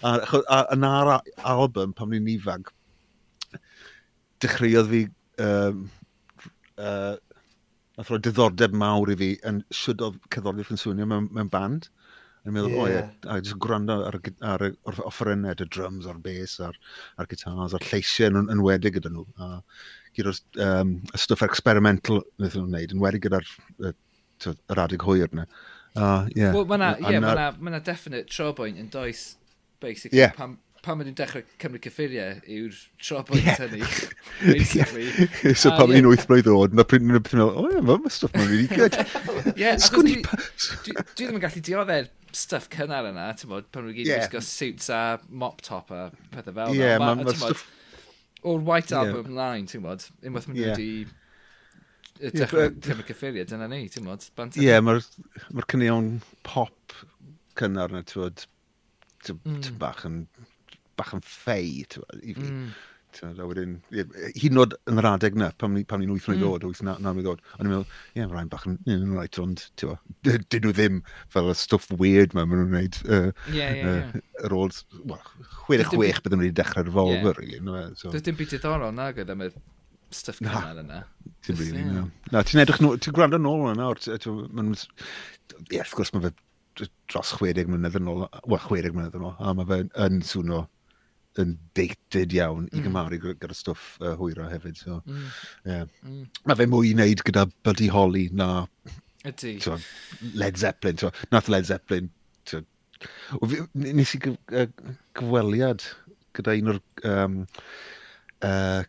[0.03, 1.15] A, a, a na'r
[1.57, 2.75] album pam ni'n ifanc,
[4.45, 5.07] dechreuodd fi...
[5.39, 5.89] Um,
[6.79, 7.17] uh,
[7.99, 11.89] Nath roi diddordeb mawr i fi yn sydd oedd cerddoriaeth yn swnio mewn, mewn band.
[12.49, 12.81] Yn meddwl, yeah.
[12.81, 14.17] o ie, a jyst gwrando ar,
[14.49, 16.79] ar, ar offerennau, y drums, a'r bass, a'r,
[17.21, 19.27] ar guitars, a'r lleisiau yn, yn wedig gyda nhw.
[19.45, 19.63] A
[20.17, 23.51] gyd o'r um, stwff experimental wnaeth nhw'n wneud, yn wedi gyda'r
[23.89, 25.45] yr adeg hwyr yna.
[25.99, 26.55] Uh, yeah.
[26.55, 29.37] Wel, mae yna ma ma definite trobwynt yn does,
[29.83, 30.33] basically, yeah.
[30.37, 33.59] pan, pan maen nhw'n dechrau cymryd cyffuriau yw'r trobwynt yeah.
[33.63, 33.81] hynny,
[34.53, 35.07] basically.
[35.55, 38.35] So pan maen nhw'n wyth blwydd oed, na pryd nhw'n meddwl, o ie, mae stuff
[38.37, 38.99] mae'n really good.
[39.63, 40.19] yeah, Dwi,
[41.15, 44.25] ddim yn gallu dioddau'r e'r stuff cynnar yna, ti'n bod, pan nhw'n gyd yeah.
[44.25, 46.77] gwisgo suits a mop top a pethau fel.
[46.77, 47.67] Ie, yeah, mae'n stuff...
[48.47, 49.39] O'r White Album yeah.
[49.41, 54.29] line, ti'n bod, unwaith maen nhw wedi dechrau cymryd cyffuriau, dyna ni, ti'n bod.
[54.63, 56.13] Ie, mae'r cynion
[56.47, 56.95] pop
[57.59, 58.47] cynnar yna, ti'n bod,
[59.27, 59.75] hmm.
[59.83, 60.23] bach yn
[60.99, 62.47] bach yn ffei, i fi.
[62.47, 62.71] Mm.
[63.25, 66.63] A wedyn, hyd yn oed yn yr adeg na, pam, pam ni'n 8 mlynedd ddod,
[66.63, 66.71] hmm.
[66.71, 69.15] oed, 8 na, na mlynedd oed, ond i'n meddwl, ie, yeah, rhaid bach yn, yn
[69.17, 71.01] rhaid, ond, ti'n dyn nhw ddim
[71.33, 74.45] fel y stwff weird ma, maen nhw'n gwneud uh, yeah, yeah, uh, yeah.
[74.45, 75.33] ar ôl, well,
[75.65, 77.41] 66 byddwn wedi dechrau'r revolver, yeah.
[77.41, 77.65] really.
[77.65, 78.13] No, So.
[78.15, 79.57] Does dim byd diddorol na gyda mydd
[80.15, 81.03] stuff cymal yna.
[81.49, 82.07] Ti'n really, yeah.
[82.31, 86.37] Na, ti'n edrych, ti'n gwrando nôl yna, ie, wrth gwrs mae fe
[87.11, 90.67] dros 60 mlynedd yn ôl, wel, 60 mlynedd yn ôl, a mae fe yn swno
[91.39, 92.73] yn dated iawn mm.
[92.75, 94.79] i gymharu gyda stwff uh, hwyro hefyd.
[94.81, 95.29] So, mm.
[95.69, 95.85] yeah.
[96.03, 96.25] mm.
[96.49, 98.67] Mae fe mwy i wneud gyda Buddy Holly na
[99.29, 99.59] Ydy.
[99.63, 99.79] So,
[100.35, 100.99] Led Zeppelin.
[100.99, 102.11] So, nath Led Zeppelin.
[102.49, 102.63] So,
[103.75, 105.87] nes i gyfweliad
[106.39, 107.41] gyda un o'r um,
[108.47, 108.83] uh,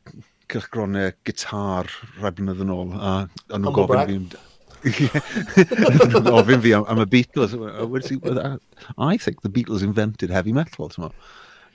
[0.49, 2.93] cylchgronau gitar rhaid blynedd yn ôl.
[2.97, 3.15] A,
[3.49, 4.39] a nhw'n gofyn fi...
[4.80, 7.54] Yn ofyn fi am, am y Beatles.
[7.54, 8.19] Where's he,
[8.97, 10.89] I think the Beatles invented heavy metal.
[10.89, 11.13] Tomorrow.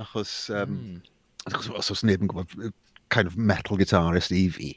[0.02, 1.02] Achos, um, mm.
[1.50, 2.72] achos os oes neb yn gwybod
[3.14, 4.70] kind of metal guitarist i fi,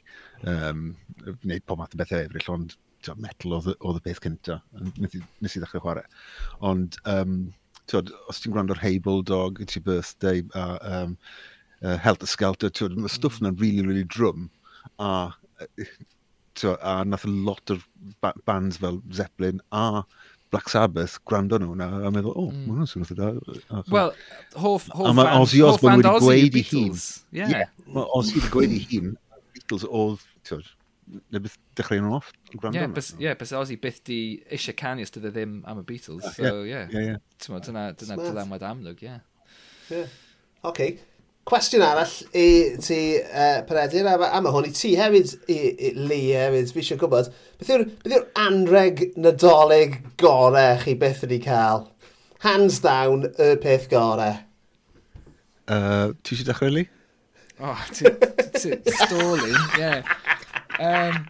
[0.46, 0.92] um,
[1.26, 2.76] wneud pob math o bethau eraill, ond
[3.18, 4.58] metal oedd y peth cynta,
[4.98, 6.04] nes i, nes i ddechrau chwarae.
[6.68, 7.38] Ond, um,
[7.90, 11.16] twod, os ti'n gwrando'r Hey Bulldog, It's Your Birthday, a um,
[11.82, 13.62] uh, Helter Skelter, twod, mae stwff yna'n hmm.
[13.62, 14.50] really, really drum,
[14.98, 15.30] a,
[16.58, 17.82] twod, a nath a lot o'r
[18.46, 20.04] bands fel Zeppelin, a
[20.52, 22.64] Black Sabbath, gwrando nhw na, a meddwl, o, oh, mm.
[22.64, 23.30] mae hwnna'n swnio da.
[23.92, 24.14] Wel,
[24.54, 26.98] hoff, hoff, a mae Ozzy Osbourne wedi gweud i hun.
[27.36, 27.52] Yeah.
[27.52, 27.72] yeah.
[27.92, 29.14] Mae Ozzy wedi gweud i hun,
[29.56, 30.64] Beatles oedd, ti'n
[31.32, 32.78] neu byth dechrau nhw'n off yn gwrando.
[32.78, 34.18] Ie, yeah, yeah, bys Ozzy byth di
[34.52, 36.24] eisiau canu os dydde ddim am y Beatles.
[36.28, 36.72] Ah, so, ie.
[36.72, 37.04] Ie, ie.
[37.12, 37.60] yeah.
[37.68, 39.12] Dyna dylanwad amlwg, ie.
[39.12, 39.22] Yeah.
[39.88, 40.16] Yeah.
[41.48, 42.48] Cwestiwn arall i
[42.84, 45.56] ti, uh, Peredur, a, a mae hwn i ti hefyd, i,
[45.88, 51.38] i Lee hefyd, fi eisiau gwybod, beth yw'r yw anreg nadolig gorau chi beth wedi
[51.46, 51.86] cael?
[52.44, 54.36] Hands down, y peth gorau.
[55.64, 56.90] Uh, ti eisiau dechrau, Lee?
[57.64, 58.12] Oh, ti,
[58.60, 59.94] ti, stalling, ie.
[60.84, 61.24] Um,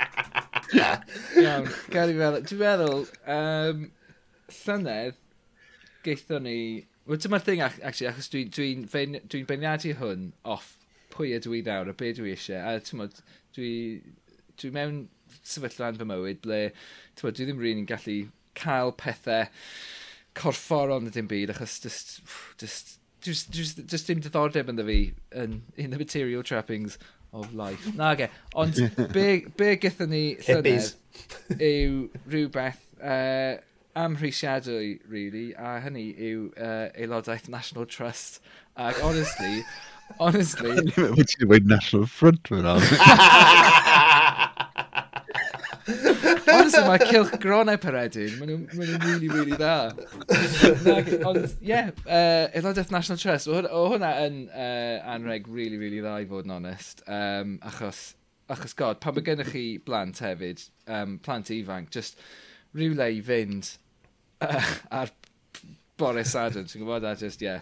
[0.75, 3.07] iawn, gael i feddwl, dwi'n meddwl,
[3.39, 3.87] um,
[4.65, 5.23] llynedd,
[6.03, 6.59] geithon ni
[7.09, 10.75] Wel, dyma'r thing, actually, achos dwi'n dwi dwi, dwi beirniadu hwn off
[11.15, 12.61] pwy ydw i nawr a be dwi eisiau.
[12.61, 13.23] A tymod,
[13.57, 13.71] dwi,
[14.61, 14.99] dwi mewn
[15.41, 16.59] sefyllfa yn fy mywyd ble
[17.17, 18.19] tymod, dwi ddim rili'n gallu
[18.59, 19.49] cael pethau
[20.37, 22.13] corfforol y dim byd achos just,
[22.61, 24.99] just, just, just, just dim diddordeb ynddo fi
[25.33, 26.99] yn, in the material trappings
[27.33, 27.89] of life.
[27.97, 28.29] Na, ge.
[28.53, 28.77] Ond
[29.17, 33.57] be, be gyda ni llynedd yw rhywbeth uh,
[33.99, 38.41] amhrisiadwy, really, a hynny yw uh, Aelodaeth National Trust.
[38.77, 39.65] Ac honestly,
[40.21, 40.71] honestly...
[41.19, 42.79] Wyt ti'n dweud National Front mewn am?
[46.53, 49.75] honestly, mae cilch gronau peredyn, maen nhw'n ma nhw really, really dda.
[51.27, 56.05] Ond, ie, yeah, uh, Aelodaeth National Trust, o, o hwnna yn uh, anreg really, really
[56.05, 57.03] dda i fod yn onest.
[57.11, 58.13] Um, achos,
[58.53, 62.23] achos god, pan mae gennych chi blant hefyd, um, plant ifanc, just
[62.77, 63.75] rhywle i fynd
[64.45, 64.71] uh,
[65.01, 65.13] a'r
[65.99, 67.61] Boris Adam, ti'n gwybod, a just, yeah,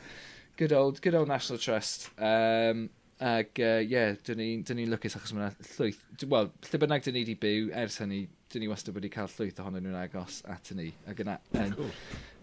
[0.57, 2.11] good old, good old National Trust.
[2.19, 2.89] Um,
[3.21, 7.23] ac, uh, yeah, dyn ni'n ni, lwcus achos mae'n llwyth, wel, lle bynnag dyn ni
[7.25, 10.91] wedi byw, ers hynny, dyn ni wastad wedi cael llwyth ohonyn nhw'n agos at ni,
[11.09, 11.77] ac yn, yn,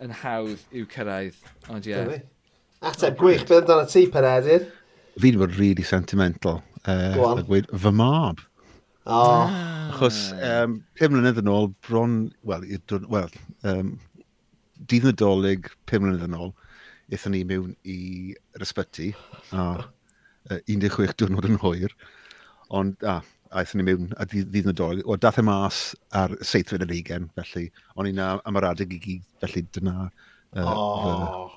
[0.02, 1.38] yn hawdd i'w cyrraedd,
[1.69, 1.93] ond ie.
[1.93, 2.24] Yeah.
[2.89, 4.65] Ateb gwych, beth amdano ti, Peredur?
[5.13, 6.63] Fi wedi bod really sentimental.
[6.84, 7.43] Uh, Go on.
[7.46, 8.41] Gweud, fy mab.
[9.06, 9.46] Oh.
[9.93, 12.17] Achos, um, pum mlynedd yn ôl, bron,
[12.50, 12.65] wel,
[13.12, 13.30] well,
[13.67, 13.93] um,
[14.89, 16.54] dydd nadolig, pum mlynedd yn ôl,
[17.13, 17.98] eithon ni mewn i
[18.56, 19.12] yr ysbyty,
[19.54, 21.96] a uh, 16 diwrnod yn hwyr,
[22.74, 23.19] ond a,
[23.60, 25.82] aethon ni mewn a dydd, dydd nadolig, o dath e mas
[26.19, 30.74] ar seithfed yr 20, felly o'n i'n am yr adeg i gyd, felly dyna uh,
[30.74, 31.54] oh.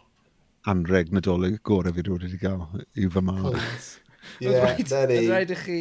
[0.73, 3.49] anreg nadolig gorau fi wedi wedi cael i'w fy mam.
[4.43, 4.95] Ie, yeah, Oedd
[5.31, 5.81] rhaid i chi,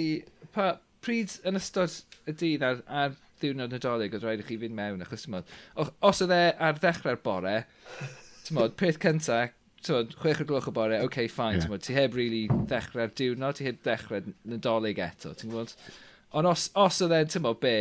[0.55, 4.77] pa, pryd yn ystod y dydd ar, ar ddiwrnod nadolig oedd rhaid i chi fynd
[4.77, 5.51] mewn achos mod.
[5.75, 7.55] Os oedd e ar ddechrau'r bore,
[8.47, 9.53] tymod, peth cyntaf,
[9.85, 11.67] tymod, chwech o'r gloch o bore, oce, okay, fine, yeah.
[11.67, 15.75] tymod, ti heb really ddechrau'r diwrnod, ti heb ddechrau nadolig eto, ti'n gwybod?
[16.35, 17.77] Ond os, os oedd e'n, tymod, be,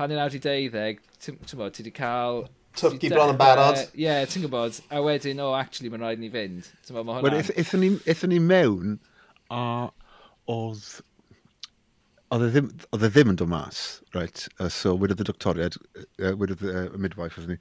[0.00, 3.76] hanner awd i deuddeg, tymod, ti wedi cael Twrci bron yn barod.
[3.92, 4.78] Ie, yeah, ti'n gwybod.
[4.88, 6.70] A wedyn, o, oh, actually, mae'n rhaid ni fynd.
[6.86, 7.42] Ti'n gwybod, mae hwnna...
[7.44, 8.94] Wel, eithon ni mewn,
[9.52, 9.64] a
[10.50, 10.86] oedd
[12.32, 13.78] Oedd e ddim, oedd e ddim yn dod mas,
[14.16, 14.46] right?
[14.56, 17.58] Uh, so, wedodd y doctoriad, uh, wedodd y uh, midwife, oedd ni,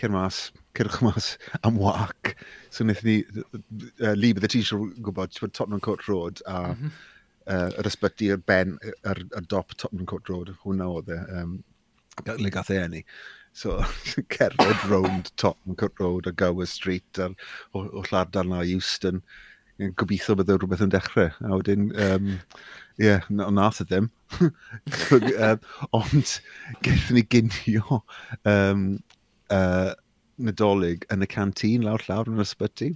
[0.00, 0.38] cer mas,
[0.78, 1.34] cerwch mas
[1.68, 2.32] am wac.
[2.70, 3.18] So wnaethon ni,
[4.00, 6.96] uh, Lee bydd y t-shirt gwybod, ti'n bod Tottenham Court Road a mm -hmm.
[7.52, 8.78] uh, yr ysbyty ar ben,
[9.12, 11.56] ar, ar dop Tottenham Court Road, hwnna oedd e, um,
[12.40, 13.04] le gath e enni.
[13.52, 13.78] So
[14.34, 17.36] cerdded rownd Tottenham Court Road a Gower Street a'r
[17.76, 19.22] holl ardal na Euston
[19.98, 21.30] gobeithio bydd rhywbeth yn dechrau.
[21.42, 22.30] A wedyn, um,
[23.00, 24.10] ie, yeah, nath y ddim.
[25.48, 26.38] um, ond,
[26.86, 28.00] gethon ni gynio
[28.50, 28.86] um,
[29.54, 29.92] uh,
[30.36, 32.94] nadolig yn y canteen lawr llawr yn yr ysbyty.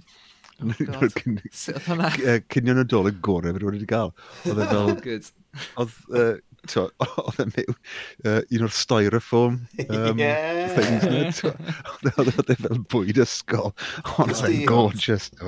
[2.51, 4.15] Cynio nadolig gorau fe wedi cael.
[4.45, 4.95] Oedd e fel...
[5.79, 5.99] Oedd
[6.67, 10.73] oedd yn mewn uh, un o'r styrofoam um, yeah.
[10.75, 13.71] things oedd e, e fel bwyd ysgol.
[14.17, 15.41] Ond oedd e'n gorgeous a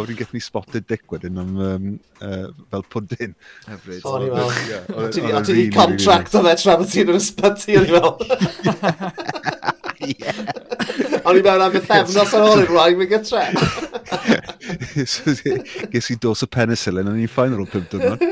[0.00, 1.84] wedyn gethon ni spotted dick wedyn am um,
[2.20, 3.32] uh, fel pwdyn
[3.68, 4.50] hefyd sori e- fel
[5.08, 8.12] e- ti di contract o fe tra bod ti'n yr ysbyty o'n i fel
[11.24, 13.46] O'n i mewn am y thefnos ar ôl i'r rhaid mi gytre.
[15.94, 18.24] Ges i dos o penicillin, o'n i'n ffain ar ôl 5 diwrnod.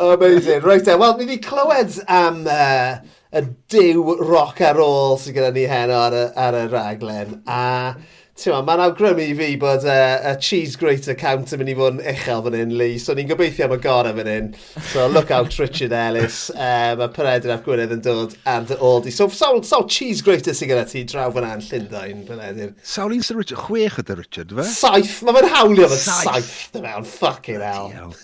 [0.00, 0.64] Amazing.
[0.66, 2.98] Reit e, wel, ni wedi clywed am uh,
[3.30, 7.36] y diw roc ar ôl sydd gyda ni heno ar y, ar y raglen.
[7.46, 7.62] A
[8.40, 11.98] Tewa, mae'n awgrymu i fi bod uh, y cheese grater count yn mynd i fod
[11.98, 12.96] yn uchel fan hyn, Lee.
[13.02, 14.46] So ni'n gobeithio am y gorau fan hyn.
[14.88, 16.42] So look out Richard Ellis.
[16.70, 19.10] Uh, mae Peredur ap Gwynedd yn dod ar dy oldi.
[19.14, 22.74] So sawl, sawl cheese grater sy'n gyda ti draw fan hyn Llundain, Peredur?
[22.86, 23.62] Sawl un sy'n Richard?
[23.66, 24.66] Chwech ydy Richard, fe?
[24.70, 25.16] Saith.
[25.26, 26.52] Mae fe'n hawlio fe saith.
[26.74, 28.14] Dy mewn, fucking hell.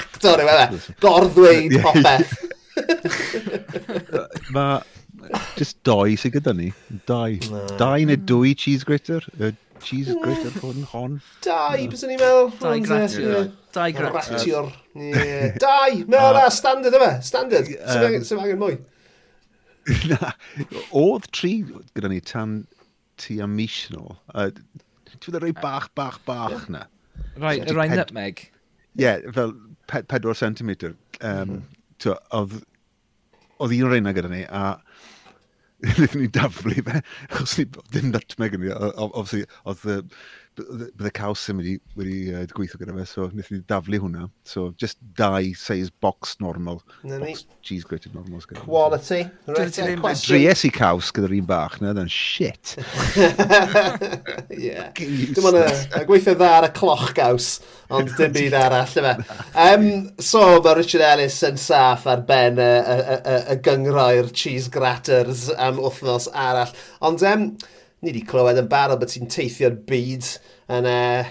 [0.00, 0.80] Actor yw e.
[1.02, 2.38] Gorddweud popeth.
[4.54, 4.80] Mae
[5.58, 6.70] Just doi sy'n gyda ni.
[7.08, 7.36] Dau.
[7.52, 7.64] Na.
[7.80, 9.26] Dau neu dwy cheese grater.
[9.38, 9.52] Y
[9.84, 11.18] cheese grater hwn hon.
[11.44, 12.52] Dau, bys ni'n meddwl.
[12.60, 13.50] Dau gratiwr.
[13.76, 14.70] Dau gratiwr.
[15.60, 15.98] Dau!
[16.10, 17.12] No, na, standard yma.
[17.24, 17.70] Standard.
[18.26, 18.78] Sef angen mwy.
[20.10, 20.34] Na,
[20.94, 21.54] oedd tri
[21.96, 22.60] gyda ni tan
[23.20, 24.18] ti am mis nôl.
[25.10, 26.84] Ti'n rhoi bach, bach, bach na.
[27.40, 28.44] Rai, y rai nutmeg.
[29.00, 29.54] Ie, fel
[29.90, 30.70] 4 cm.
[30.70, 31.62] Um, mm
[32.02, 32.60] -hmm.
[33.60, 34.80] Oedd un o'r reina gyda ni, a
[35.96, 40.12] wnaethon ni daflu fe, achos ni, ddim nutmeg yn ni, obviously, oedd
[40.58, 44.26] bydd y caws yn wedi, wedi uh, gweithio gyda fe, so wnaethon ni daflu hwnna.
[44.46, 46.82] So, just dau size box normal.
[47.04, 47.56] Na box ni.
[47.62, 48.42] cheese grated normal.
[48.42, 49.20] Gyda Quality.
[49.46, 52.74] Right, Dries i caws gyda'r un bach, na, dan shit.
[54.66, 54.90] yeah.
[54.98, 57.50] Dim ond y gweithio dda ar y cloch gaws,
[57.94, 59.16] ond dim byd arall, yma.
[59.54, 64.32] Um, so, mae Richard Ellis yn saff ar ben y, y, y, y y gyngroi'r
[64.34, 66.74] cheese graters am wythnos arall.
[67.06, 67.52] Ond, um,
[68.00, 70.28] ni wedi clywed yn barod bod ti'n teithio'r byd
[70.72, 71.30] yn uh,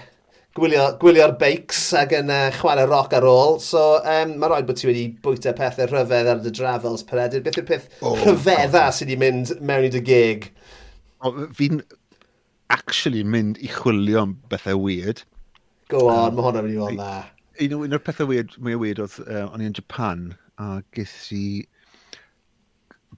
[0.58, 3.58] gwylio'r gwylio beics ac yn uh, chwarae roc ar ôl.
[3.62, 7.42] So, um, mae rhaid bod ti wedi bwyta pethau rhyfedd ar dy drafels peredur.
[7.46, 10.50] Beth yw'r peth oh, rhyfedda sydd wedi mynd mewn i dy gig?
[11.22, 11.82] Oh, fi'n
[12.70, 15.24] actually mynd i chwilio am bethau weird.
[15.90, 17.10] Go on, um, mae hwnna'n mynd i fod na.
[17.60, 20.30] Un, un o'r pethau weird, mwy weird oedd, uh, o'n i yn Japan,
[20.60, 21.44] a ges i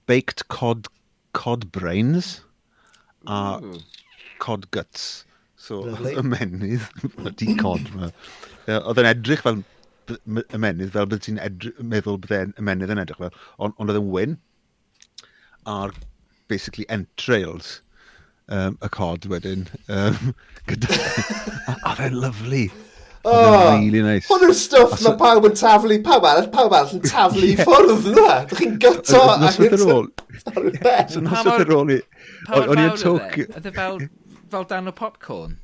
[0.09, 0.89] baked cod,
[1.37, 2.35] cod brains
[3.25, 3.83] a hmm.
[4.43, 5.25] cod guts.
[5.55, 5.83] So,
[6.21, 6.89] ymenydd,
[7.39, 8.11] di cod yma.
[8.67, 9.61] Oedd yn edrych fel
[10.55, 11.39] ymenydd, fel bydd ti'n
[11.93, 14.35] meddwl bydd ymenydd yn edrych fel, ond on oedd yn wyn
[15.69, 15.95] a'r
[16.51, 17.77] basically entrails
[18.47, 20.33] um, y cod wedyn um,
[20.67, 20.91] gyda,
[21.71, 22.65] a, a fe'n lyflu
[23.25, 24.27] Oh, really nice.
[24.27, 27.61] Hwn yw'r stwff mae pawb yn taflu, pawb arall, pawb arall yn taflu yeah.
[27.63, 28.33] ffwrdd yna.
[28.49, 30.09] Dych chi'n gyto ac yn ôl.
[31.13, 31.99] So noswaith ar ôl i...
[32.59, 33.37] O'n i'n tog...
[33.45, 34.01] Ydy fel,
[34.51, 35.55] fel dan o popcorn?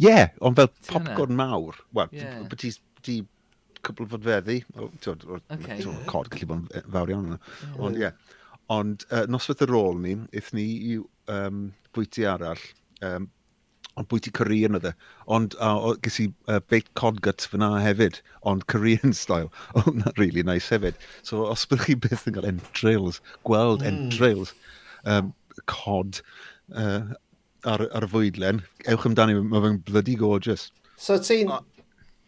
[0.00, 1.76] Ie, yeah, ond fel popcorn mawr.
[1.94, 2.40] Wel, yeah.
[2.48, 3.18] beth ti
[3.84, 4.62] cwbl fod feddi.
[4.80, 4.88] O,
[5.52, 5.84] Okay.
[6.08, 7.34] Cod gallu bod yn fawr iawn.
[7.34, 7.40] yna.
[7.84, 8.14] Ond ie.
[8.72, 10.64] Ond uh, noswaith ar ôl ni, eith ni
[10.94, 12.64] i um, bwyty arall,
[13.04, 13.28] um,
[14.00, 14.92] ond bwyty Korean oedd e.
[15.36, 19.50] Ond uh, ges i uh, baked cod guts fyna hefyd, ond Korean style.
[19.74, 20.98] Oedd oh, hwnna'n really nice hefyd.
[21.22, 23.90] So os byddwch chi byth yn cael entrails, gweld mm.
[23.92, 24.54] entrails,
[25.04, 25.32] um,
[25.70, 26.20] cod
[26.74, 27.14] uh,
[27.64, 30.68] ar, ar y fwydlen, ewch amdani, mae fe'n bloody gorgeous.
[30.96, 31.52] So ti'n...
[31.54, 31.62] Uh,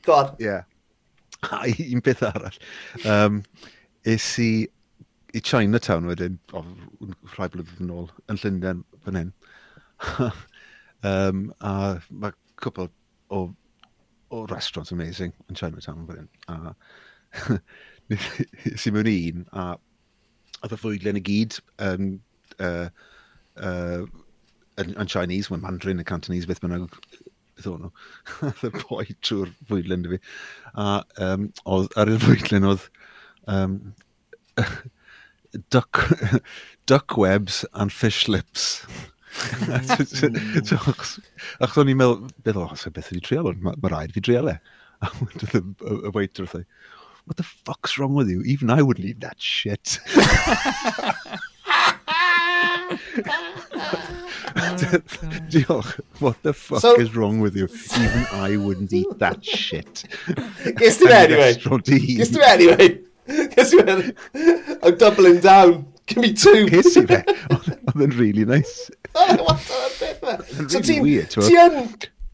[0.06, 0.36] God.
[0.38, 0.62] Yeah.
[1.50, 2.58] A un beth arall.
[3.04, 3.42] Um,
[4.06, 4.68] is i,
[5.34, 6.64] i Chinatown wedyn, oh,
[7.34, 9.32] rhai blwyddyn yn ôl, yn Llundain, fan hyn.
[11.06, 12.88] Um, a mae cwpl
[13.30, 13.42] o,
[14.32, 16.30] o restaurants amazing yn Chinatown fan hyn.
[16.48, 16.74] A
[18.10, 19.74] nes i mewn un, a
[20.62, 22.12] oedd y fwydlen i gyd yn,
[22.62, 22.88] uh,
[23.60, 24.04] uh,
[24.82, 26.88] yn, yn Chinese, mae'n Mandarin, y Cantonese, beth bynnag
[27.56, 27.92] beth o'n nhw.
[28.68, 30.20] y boi trwy'r fwydlen dy fi.
[30.82, 30.88] A
[31.28, 32.88] um, oedd, ar y fwydlen oedd
[33.52, 33.78] um,
[35.74, 36.02] duck,
[36.86, 38.84] duck webs and fish lips
[40.64, 44.24] so, achos o'n i'n meddwl, beth o'n i'n beth ydi trial hwn, mae rhaid fi
[44.24, 44.58] trial e.
[45.04, 46.96] A wedyn y waiter wrthau, e,
[47.26, 48.42] what the fuck's wrong with you?
[48.42, 49.98] Even I wouldn't eat that shit.
[50.16, 51.12] Oh,
[55.50, 57.64] Diolch, what the fuck so, is wrong with you?
[57.64, 60.04] Even I wouldn't eat that shit.
[60.78, 61.54] Gys ti anyway.
[61.54, 63.00] Gys ti anyway.
[63.26, 64.12] Gys ti anyway.
[64.82, 65.86] I'm doubling down.
[66.06, 66.68] Give me two.
[66.70, 67.22] Ces i fe.
[67.50, 68.90] Oedd yn really nice.
[69.14, 71.80] What a beth So really ti'n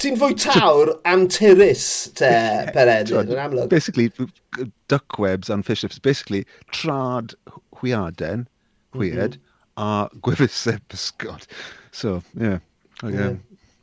[0.03, 1.87] ti fwy tawr am tyrus
[2.19, 2.33] te,
[2.75, 3.71] Pered, yn amlwg.
[3.71, 4.11] Basically,
[4.91, 6.01] duck webs and fish lips.
[6.03, 7.37] Basically, trad
[7.79, 8.99] hwiaden, mhm.
[8.99, 9.39] hwiad,
[9.77, 11.47] a gwefusau bysgod.
[11.93, 12.59] So, yeah.
[13.03, 13.31] Oh, yeah.
[13.31, 13.41] Mm.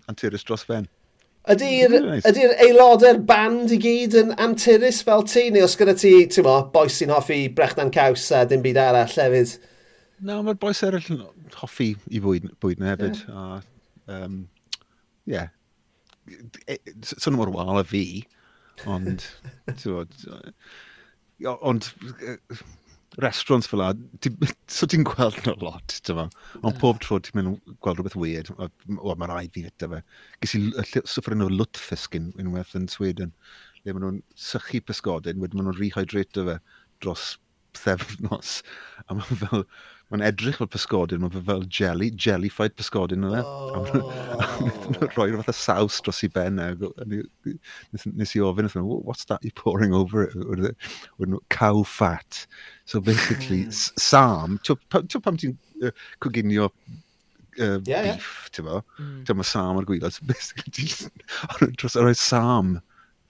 [0.10, 0.90] Anturus dros fen.
[1.50, 2.28] Ydy'r nice.
[2.30, 6.60] ydy aelodau'r band i gyd yn anturus fel ti, neu os gyda ti, ti'n mo,
[6.74, 9.56] boes sy'n hoffi brechdan caws a dim byd arall lefydd?
[10.26, 11.22] Na, mae'r boes eraill yn
[11.60, 13.22] hoffi i bwyd, bwyd na hefyd.
[13.28, 13.40] Yeah.
[13.40, 13.42] A,
[14.18, 14.42] um,
[15.30, 15.48] yeah.
[16.68, 16.74] E,
[17.14, 18.04] swn mor wal a fi,
[18.90, 19.20] ond,
[21.72, 21.82] ond,
[23.18, 23.90] restaurants fel la,
[24.24, 24.32] ti,
[24.72, 26.26] so ti'n gweld nhw lot, ti'n dyma.
[26.62, 30.02] Ond pob tro ti'n mynd gweld rhywbeth weird, o, o mae rhaid fi fyta fe.
[30.44, 30.62] Ges i
[31.02, 33.34] swffr yn o lutfisk in, unwaith yn Sweden,
[33.86, 36.58] le maen nhw'n sychu pysgodyn, wedyn maen nhw'n rehydrate fe
[37.04, 37.32] dros
[37.80, 38.60] thefnos.
[39.08, 39.66] A maen fel,
[40.10, 43.44] mae'n edrych fel pysgodyn, mae'n fel jelly, jelly-fied pysgodyn yna.
[43.46, 43.86] Oh.
[45.16, 46.58] Roi'r fath o saws dros i ben.
[46.60, 46.72] a
[47.06, 48.72] Nes, nes i ofyn,
[49.06, 50.34] what's that you're pouring over it?
[51.20, 52.46] Wedyn Cow fat.
[52.86, 53.78] So basically, hmm.
[54.02, 56.72] sam, ti'n pam ti'n uh, coginio
[57.60, 58.82] uh, yeah, beef, ti'n bo?
[58.98, 59.22] Hmm.
[59.28, 60.18] Ti'n mae sam ar gwylod.
[60.18, 62.80] So basically, ti'n dros ar sam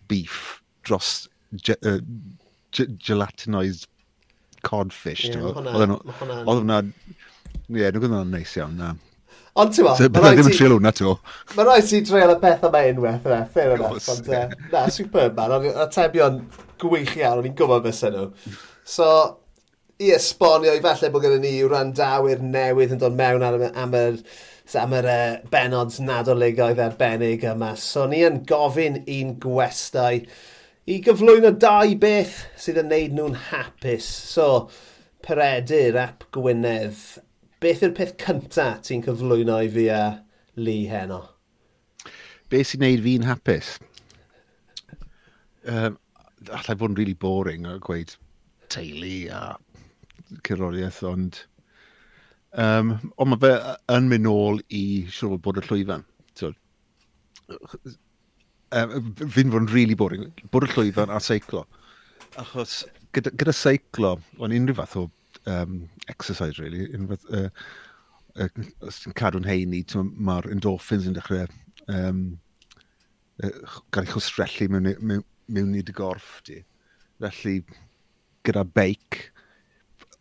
[0.08, 1.28] beef dros
[1.60, 2.00] ge, uh,
[2.72, 3.90] ge, gelatinised
[4.66, 5.28] codfish.
[5.30, 6.00] Ie, yeah, hwnna...
[6.46, 6.82] Oedd hwnna...
[6.84, 8.94] Ie, nhw'n gwneud hwnna'n neis iawn, na.
[9.60, 9.96] Ond ti'n ma...
[9.98, 11.16] Bydda ddim yn treul hwnna to.
[11.56, 14.10] Mae rhaid ti treul y peth yma unwaith, na, e, fair enough.
[14.14, 16.42] Ond, uh, na, superb man, ond atebion
[16.82, 18.28] gwych iawn, o'n i'n gwybod beth nhw.
[18.88, 19.10] So,
[20.00, 24.22] i esbonio i falle bod gennym ni wrandawyr newydd yn dod mewn am, am yr,
[24.80, 27.74] am yr uh, benod nadoligoedd arbennig yma.
[27.80, 30.24] So, ni yn gofyn un gwestai
[30.90, 34.06] i gyflwyno dau beth sydd yn neud nhw'n hapus.
[34.34, 34.46] So,
[35.26, 37.04] Peredur ap Gwynedd,
[37.62, 40.04] beth yw'r peth cyntaf ti'n cyflwyno i fi a
[40.58, 41.22] Lee heno?
[42.50, 43.76] Beth sy'n neud fi'n hapus?
[45.70, 46.00] Um,
[46.50, 48.16] allai fod yn really boring a gweud
[48.74, 49.44] teulu a
[50.48, 51.44] ceroliaeth, ond...
[52.50, 53.54] Um, ond mae fe
[53.94, 56.08] yn mynd nôl i siŵr bod y llwyfan.
[56.34, 56.50] So,
[58.78, 61.66] um, fi'n fod yn really boring, bwrdd llwyfan a seiclo.
[62.40, 62.84] Achos
[63.16, 65.06] gyda, gyda seiclo, o'n unrhyw fath o
[65.50, 67.50] um, exercise, really, unrhyw fath, uh,
[68.46, 69.84] uh, os ti'n cadw'n heini,
[70.30, 71.48] mae'r endorphins yn dechrau
[71.90, 72.24] um,
[73.44, 73.52] uh,
[73.94, 76.62] gael ei chwstrellu mewn, mewn, mewn i dy gorff di.
[77.20, 77.60] Felly,
[78.48, 79.24] gyda beic,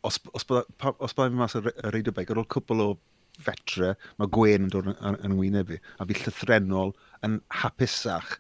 [0.07, 2.91] os, os byddai'n mas y reidio beic, ar ôl cwbl o
[3.42, 6.94] fetre, mae gwen yn dod yn, yn wyneb fi, a fi llythrenol
[7.27, 8.37] yn hapusach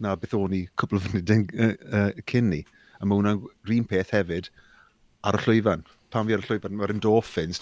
[0.00, 2.60] na beth o'n i cwbl o fynd yn uh, uh, cyn ni.
[3.00, 4.50] A mae hwnna'n rhywun peth hefyd
[5.28, 5.84] ar y llwyfan.
[6.10, 7.60] Pan fi ar y llwyfan, mae'r endorphins,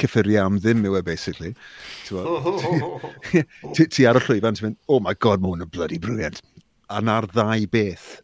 [0.00, 1.54] cyffuria am ddim yw e, basically.
[2.14, 5.98] Oh, oh, oh, ti ar y llwyfan, ti'n mynd, oh my god, mae hwnna'n bloody
[6.02, 6.42] brilliant.
[6.92, 8.20] A na'r ddau beth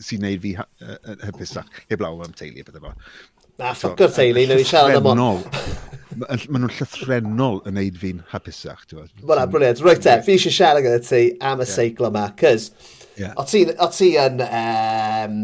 [0.00, 2.94] sy'n neud fi hapusach, heblaw am teulu beth yma.
[3.60, 5.32] Na, ffocwr teulu, nhw i siarad am o.
[6.18, 8.86] Maen nhw'n llythrenol yn neud fi'n hapusach.
[8.94, 9.82] Wel, briliant.
[9.84, 12.70] Rwy'n te, fi eisiau siarad gyda ti am y seiclo yma, cys
[13.20, 13.36] yeah.
[13.38, 14.42] o ti yn...
[14.48, 15.36] Um,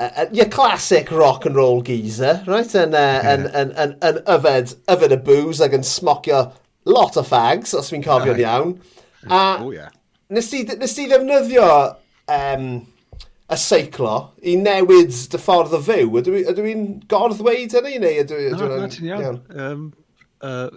[0.00, 2.74] uh, your classic rock and roll geezer, right?
[2.74, 6.46] Yn, uh, yn, yn, yn, yn yfed, yfed y booze ac yn smocio
[6.88, 8.78] lot o fags, os fi'n cofio'n iawn.
[9.28, 9.92] A oh, yeah.
[10.32, 11.68] nes, ti, nes ti ddefnyddio
[12.32, 12.70] um,
[13.50, 14.12] y seiclo
[14.46, 16.12] i newid dy ffordd o fyw.
[16.20, 16.74] Ydw i'n ydw i
[17.10, 18.58] gordd hynny neu ydw i'n...
[18.58, 19.40] No, na, ti'n iawn.
[19.64, 19.88] Um,
[20.46, 20.68] uh,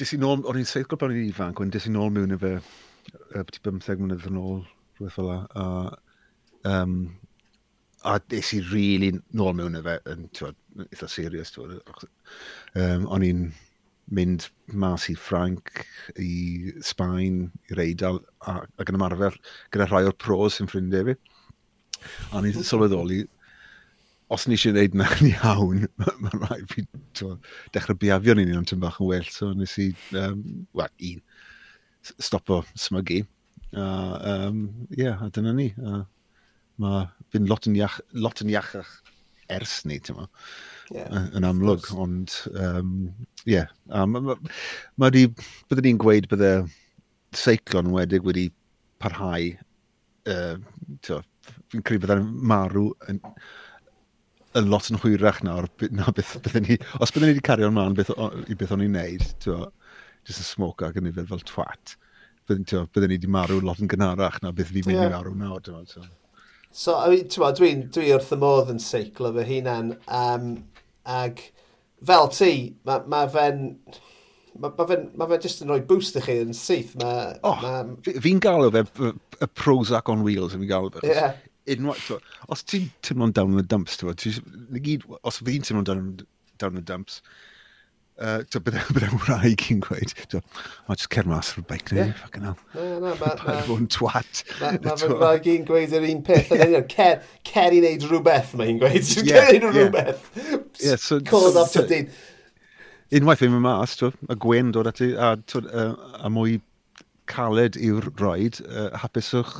[0.00, 2.34] dis i nôl, o'n i'n seiclo pan o'n i'n ifanc, ond dis i nôl mewn
[2.34, 2.56] i fe,
[3.28, 4.64] efo beti 15 mlynedd yn ôl,
[4.98, 5.68] rhywbeth fel a,
[6.72, 6.98] um,
[8.06, 13.26] a des i really nôl mewn i fe, yn, ti'n eitha serius, ti'n um, o'n
[13.26, 13.46] i'n
[14.16, 15.70] mynd mas i Ffranc,
[16.22, 19.38] i Sbaen, i'r Eidal, ac yn ymarfer
[19.74, 21.16] gyda rhai o'r pros yn ffrindiau fi.
[22.32, 23.22] A ni'n sylweddoli,
[24.32, 25.86] os ni eisiau gwneud na'n iawn,
[26.22, 26.86] mae'n rhaid fi
[27.74, 29.30] dechrau biafio ni'n un tyn bach yn well.
[29.30, 30.42] So nes i, um,
[30.76, 31.22] wel, un,
[32.18, 33.22] stopo smygu.
[33.76, 35.72] A, uh, um, yeah, a dyna ni.
[35.82, 36.02] Uh,
[36.82, 38.90] mae fi'n lot yn, iach, lot yn iachach
[39.52, 40.26] ers ni, ti'n ma.
[40.94, 42.90] Yeah, yn amlwg, ond, um,
[43.48, 43.70] yeah.
[43.90, 44.36] Um, mae
[44.98, 45.26] ma, di,
[45.70, 46.52] byddwn ni'n gweud bydde
[47.36, 48.48] seiclo'n wedig wedi
[49.02, 49.50] parhau
[50.30, 50.56] uh,
[51.72, 53.20] fi'n credu bydda'n marw yn,
[54.56, 57.96] yn lot yn hwyrach nawr na beth, beth ni, os byddwn ni wedi cario ymlaen
[57.98, 59.64] beth, o, i beth o'n i'n neud, ti'n
[60.26, 61.96] just yn smoke ag yn fel twat,
[62.48, 65.10] byddwn, byddwn ni wedi marw lot yn gynharach na beth fi'n mynd yeah.
[65.10, 66.06] i marw nawr, ti'n
[66.76, 70.50] So, I mean, dwi'n dwi wrth y modd yn seiclo fy hunan, um,
[71.08, 71.40] ag
[72.04, 72.52] fel ti,
[72.84, 73.62] mae ma fe'n...
[74.56, 76.94] Mae ma fe'n ma fe jyst yn rhoi boost i chi yn syth.
[77.00, 77.10] Ma,
[77.44, 77.72] oh, ma...
[78.04, 81.02] fi'n galw fe y Prozac on wheels yn fi'n galw fe.
[81.08, 81.34] Yeah
[81.72, 82.12] unwaith.
[82.52, 86.08] Os ti'n tymlo'n down in the dumps, ti'n gyd, os fi'n tymlo'n down,
[86.58, 87.20] down in the dumps,
[88.18, 90.42] uh, bydda, bydda wraig i'n gweud, o,
[90.94, 92.14] just cer mas o'r beic neu, yeah.
[92.20, 92.60] ffucking hell.
[92.74, 94.44] Na, na, ma, ma, fod twat.
[94.60, 97.18] Mae ma, ma wraig i'n gweud yr un peth, yn union, cer,
[97.50, 100.30] cer i wneud rhywbeth, mae hi'n gweud, yeah, cer i wneud rhywbeth.
[100.80, 102.08] Yeah, so, Call so, off to dyn.
[103.16, 105.90] Unwaith fi'n mynd mas, a gwen dod ati, a, a,
[106.26, 106.58] a mwy
[107.26, 109.58] caled i'w roed, uh, hapuswch,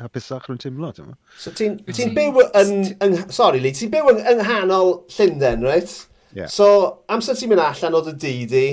[0.00, 0.92] hapusach rwy'n teimlo.
[1.40, 1.96] So ti'n mm.
[1.96, 5.94] ti byw yn, yn, sorry Lee, ti'n byw yn, yng nghanol Llundain, right?
[6.36, 6.52] Yeah.
[6.52, 6.68] So
[7.08, 8.68] amser ti'n mynd allan o dy dydd i,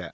[0.00, 0.12] yeah.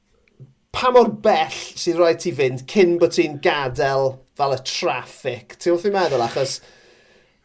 [0.74, 5.58] pa mor bell sy'n rhaid ti fynd cyn bod ti'n gadael fel y traffic?
[5.62, 6.60] Ti'n wrth i'n meddwl achos...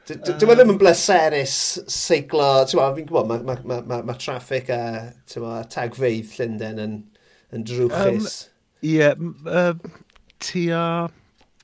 [0.08, 1.56] Dwi'n meddwl ddim yn bleserus
[1.92, 4.82] seiglo, ti'n meddwl, fi'n gwybod, mae ma, ma, ma, ma traffic a
[5.68, 7.02] tagfeidd Llundain yn,
[7.54, 8.38] yn drwchus.
[8.48, 8.54] Um,
[8.86, 9.16] Ie, yeah,
[9.50, 9.74] uh,
[10.44, 10.84] tua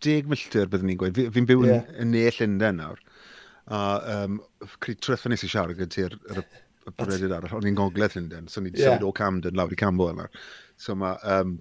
[0.03, 1.21] deg milltir byddwn ni'n gweud.
[1.35, 1.87] Fi'n byw yeah.
[1.93, 3.01] yn, yn ne Llundain nawr.
[3.71, 3.79] A
[4.17, 4.41] um,
[4.83, 6.43] trwy'n nes i siarad gyda gyda'r
[6.83, 8.97] y brydydd arall, o'n i'n gogledd Llundain, so ni'n yeah.
[8.97, 10.27] symud o Camden lawr i Cambo yna.
[10.81, 11.55] So mae, um,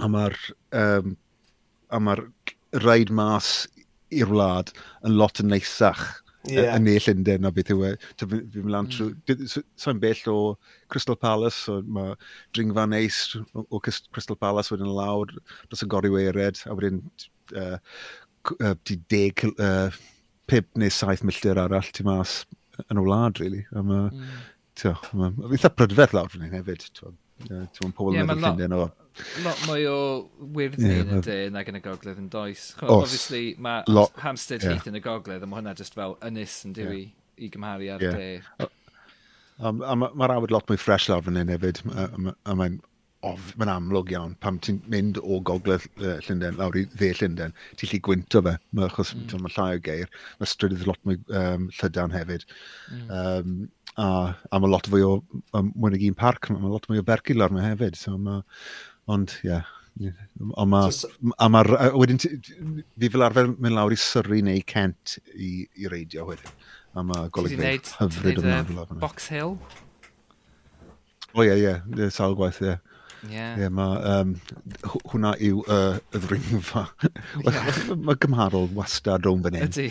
[0.00, 0.36] a mae'r
[0.80, 1.16] um,
[1.92, 2.24] a mae'r
[2.84, 3.66] raid mas
[4.14, 4.72] i'r wlad
[5.06, 6.06] yn lot yn neisach
[6.50, 6.74] yeah.
[6.76, 7.92] yn ei Llundain a beth yw e.
[8.22, 9.36] Fi'n mynd lan trwy...
[9.80, 10.36] Sa'n bell o
[10.92, 12.14] Crystal Palace, so mae
[12.56, 15.32] dringfa neis o, o Crystal Palace wedyn lawr,
[15.66, 17.02] dros y gori weired, a wedyn
[17.56, 17.78] uh,
[18.58, 19.88] uh, di deg, uh,
[20.50, 22.42] pib neu saith milltir arall ti mas
[22.90, 23.64] yn o wlad, really.
[23.74, 24.12] A mae...
[24.12, 24.36] Mm.
[25.16, 26.82] Mae'n eitha prydferth lawr fan hyn hefyd.
[26.92, 28.82] Ti'n pobl yn meddwl Llundain o
[29.44, 29.98] lot mwy o
[30.56, 32.70] wyrddni yeah, yn y de nag yn y gogledd yn does.
[32.78, 34.76] Chwa, Os, obviously, mae lot, Hampstead yeah.
[34.76, 37.14] Heath yn y gogledd, a mae hwnna just fel ynys yn diwy yeah.
[37.46, 38.18] i gymharu ar yeah.
[38.18, 38.68] de.
[39.56, 42.80] Um, a mae'r awyd lot mwy ffres lawr fan hyn hefyd, a mae'n
[43.26, 47.90] mae'n amlwg iawn pam ti'n mynd o gogledd uh, Llundain lawr i dde Llundain, ti'n
[47.90, 49.40] lli gwynto fe, ma, achos mm.
[49.42, 52.44] mae llai o geir, mae strydydd lot mwy um, llydan hefyd.
[52.92, 53.08] Mm.
[53.20, 53.56] Um,
[53.96, 54.08] a,
[54.52, 55.16] a mae lot fwy o,
[55.56, 58.44] um, mwyn i gyn parc, mae lot mwy o bergil ar me hefyd, so mae
[59.06, 59.50] Ond, ie.
[59.50, 60.12] Yeah.
[60.60, 60.92] Ond mae...
[60.92, 61.08] so,
[61.40, 61.62] a ma,
[61.96, 66.52] wedyn, fi fel arfer mynd lawr i Surrey neu Kent i, i reidio wedyn.
[66.96, 68.60] A mae golygfeidd hyfryd yma.
[68.72, 69.56] Uh, e, Box Hill?
[71.36, 72.76] O ie, ie, sawl gwaith, ie.
[73.26, 73.56] Yeah.
[73.58, 74.34] Yeah, mae, um,
[75.10, 76.86] hwnna yw uh, y ddringfa.
[77.42, 77.82] yeah.
[78.06, 79.70] mae gymharol wastad rhwng fan hyn.
[79.72, 79.88] Ydy.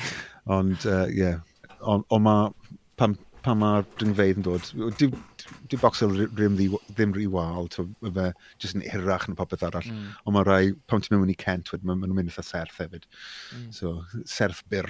[0.56, 1.42] Ond, ie, uh, yeah.
[1.82, 4.70] ond on, on mae, pam pan mae'r dringfeidd yn dod.
[5.00, 5.10] Di,
[5.70, 6.58] di bocsel ddim,
[6.90, 7.70] ddim rhy wal,
[8.04, 8.30] mae fe
[8.64, 9.90] jyst yn hirach yn popeth arall.
[9.92, 10.08] Mm.
[10.26, 13.06] Ond mae rai, pam ti'n mynd i Kent, maen nhw'n mynd eitha serth hefyd.
[13.56, 13.70] Mm.
[13.76, 14.90] So, serth byr.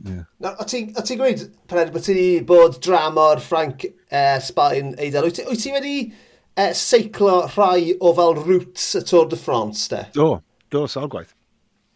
[0.00, 0.24] Yeah.
[0.40, 2.14] No, o ti'n ti gweud, Pened, bod ti
[2.46, 8.14] bod dramor Frank uh, Sbaen Eidar, wyt ti, wyt ti wedi uh, seiclo rhai o
[8.16, 10.06] fel roots y Tour de France, de?
[10.16, 10.32] Do,
[10.72, 11.34] do, sawl gwaith.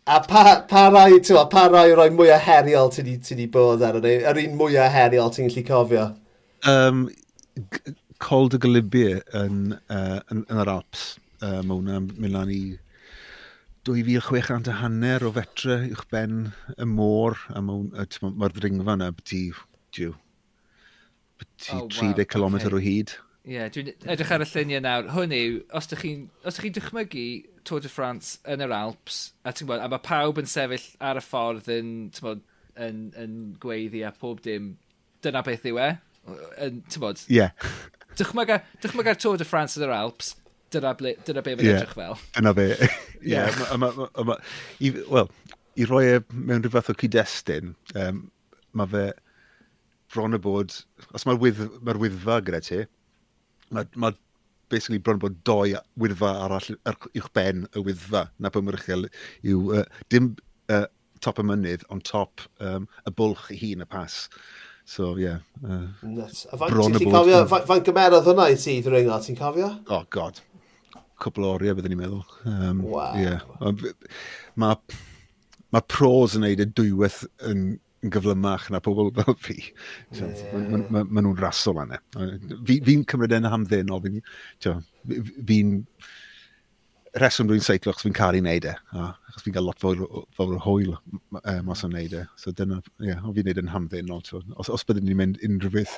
[0.07, 4.11] A pa, pa rai, ti'n pa rai roi mwyaf heriol ti wedi bod ar yna?
[4.28, 6.09] Yr un mwyaf heriol ti'n gallu cofio?
[6.68, 7.07] Um,
[8.20, 11.07] Col de Galibia yn, uh, yn, yn, yr Alps.
[11.40, 12.61] Uh, mae hwnna'n mynd lan i
[13.88, 17.40] 2600 a hanner o fetre uwch ben y môr.
[17.57, 19.42] A mae'r ma ma ddringfa yna beti,
[19.96, 20.12] diw,
[21.40, 22.76] beti oh, wow, 30 km okay.
[22.76, 23.16] o hyd.
[23.45, 25.09] Ie, yeah, dwi'n edrych ar y lluniau nawr.
[25.12, 26.22] Hwn yw, os ydych chi'n
[26.57, 27.24] chi dychmygu
[27.68, 31.20] Tour de France yn yr Alps, a ti'n gwybod, a mae pawb yn sefyll ar
[31.20, 32.40] y ffordd yn, ti'n bod,
[32.86, 34.70] yn, yn gweiddi a pob dim,
[35.24, 35.90] dyna beth yw e.
[36.64, 37.20] Yn, ti'n bod?
[37.28, 37.42] Ie.
[37.42, 37.76] Yeah.
[38.16, 40.32] Dychmyga'r Tour de France yn yr Alps,
[40.72, 41.82] dyna, ble, dyna be mae'n yeah.
[41.82, 42.18] edrych fel.
[42.38, 42.68] Dyna be.
[42.80, 43.34] Ie.
[43.34, 43.61] yeah.
[44.80, 45.30] Wel,
[45.76, 48.26] i roi e mewn rhyw fath o cyd-destun, um,
[48.72, 49.07] mae fe
[50.14, 50.80] bron y bod,
[51.12, 52.84] os mae'r wydd, mae wyddfa gyda ti,
[53.75, 54.12] mae ma
[54.72, 59.09] basically bron bod doi wyddfa arall uwch ben y wyddfa na pwy mwyrychel
[59.45, 60.33] yw uh, dim
[60.72, 60.87] uh,
[61.25, 64.25] top y mynydd ond top um, y bwlch i hun y pas.
[64.85, 65.31] So, ie.
[65.31, 67.55] Yeah, uh, bron y bwlch.
[67.68, 69.70] Fa'n gymerodd hwnna i ti, ddringo, ti'n cofio?
[69.89, 70.43] Oh, god.
[71.22, 72.25] Cwbl o oriau, byddwn i'n meddwl.
[72.51, 73.16] Um, wow.
[73.16, 73.47] Yeah.
[74.61, 74.77] Mae
[75.75, 77.64] ma pros yn neud y dwywaith yn
[78.05, 79.57] yn gyflymach na pobl fel fi.
[80.12, 80.52] So, yeah.
[80.52, 82.00] Maen ma, ma, ma, nhw'n rasol anna.
[82.14, 83.98] Fi'n e fi cymryd yn hamddenol.
[83.98, 84.22] o fi'n...
[85.48, 85.62] Fi
[87.14, 88.72] Reswm dwi'n seiclo, achos fi'n caru wneud e.
[88.98, 90.00] Achos fi'n cael lot fawr,
[90.34, 92.24] fawr o hwyl uh, mas o'n wneud e.
[92.40, 94.18] So dyna, ie, yeah, fi'n wneud yn hamddyn o.
[94.59, 95.94] Os, os byddwn ni'n mynd unrhyw beth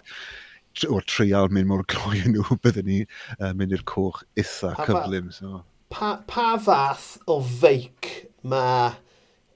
[0.92, 2.98] o'r trial mynd mor gloi yn nhw, byddwn ni
[3.38, 5.32] uh, mynd i'r coch eitha cyflym.
[5.32, 5.62] So.
[5.94, 8.12] Pa, pa fath o feic
[8.44, 8.92] mae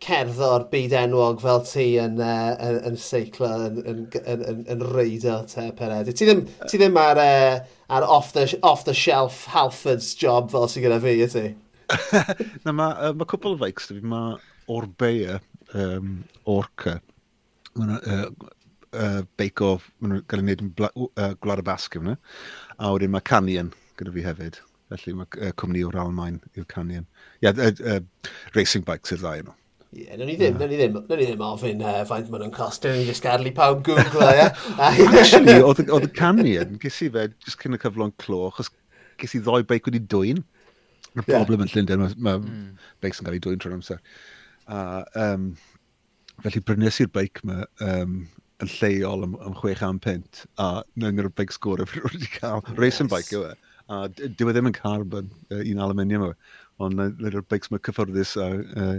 [0.00, 4.84] cerddor byd enwog fel ti yn, uh, yn, yn seiclo, yn, yn, yn, yn, yn
[4.94, 6.08] reidio te pered.
[6.16, 7.58] Ti ddim, ti ddim ar, uh,
[7.92, 11.44] ar off, the, off the shelf Halfords job fel sy'n gyda fi, y ti?
[12.64, 14.38] Na, mae uh, ma cwpl o feics, fi mae
[14.70, 15.40] Orbeia,
[15.74, 16.16] um,
[16.48, 16.96] Orca,
[17.76, 18.24] mae'n uh,
[18.94, 22.16] uh, beic o, mae'n cael ei wneud yn uh, Gwlad y Basg yma,
[22.78, 24.60] a wedyn mae Canyon gyda fi hefyd.
[24.90, 27.06] Felly mae uh, cwmni o'r Almain yw'r Canyon.
[27.38, 29.59] Ie, yeah, uh, uh, racing bikes yw'r ddau yno.
[29.90, 30.68] Ie, Yeah, ni ddim, yeah.
[30.70, 34.28] ni ddim, ni ddim ofyn uh, faint maen nhw'n costio, ni'n just gadlu pawb Google,
[34.38, 34.44] ie.
[34.86, 38.70] Actually, oedd y canu yn, ges i fe, just cyn y cyflon clo, achos
[39.18, 40.44] ges i ddoi beic wedi dwy'n.
[41.10, 42.68] Y problem yn Llundain, mae ma mm.
[43.02, 43.98] beics yn cael ei dwy'n trwy'r amser.
[44.70, 44.84] A,
[45.24, 45.50] um,
[46.44, 48.14] felly brynes i'r beic yma um,
[48.62, 50.70] yn lleol am, am 6 am pint, a
[51.02, 52.62] nyn y beic sgwr efo'r wedi cael.
[52.78, 53.52] Racing bike yw e.
[53.90, 56.58] A dyw e ddim yn carbon, uh, un aluminium yw e.
[56.80, 58.98] Ond nyn uh, beics mae cyffyrddus a uh,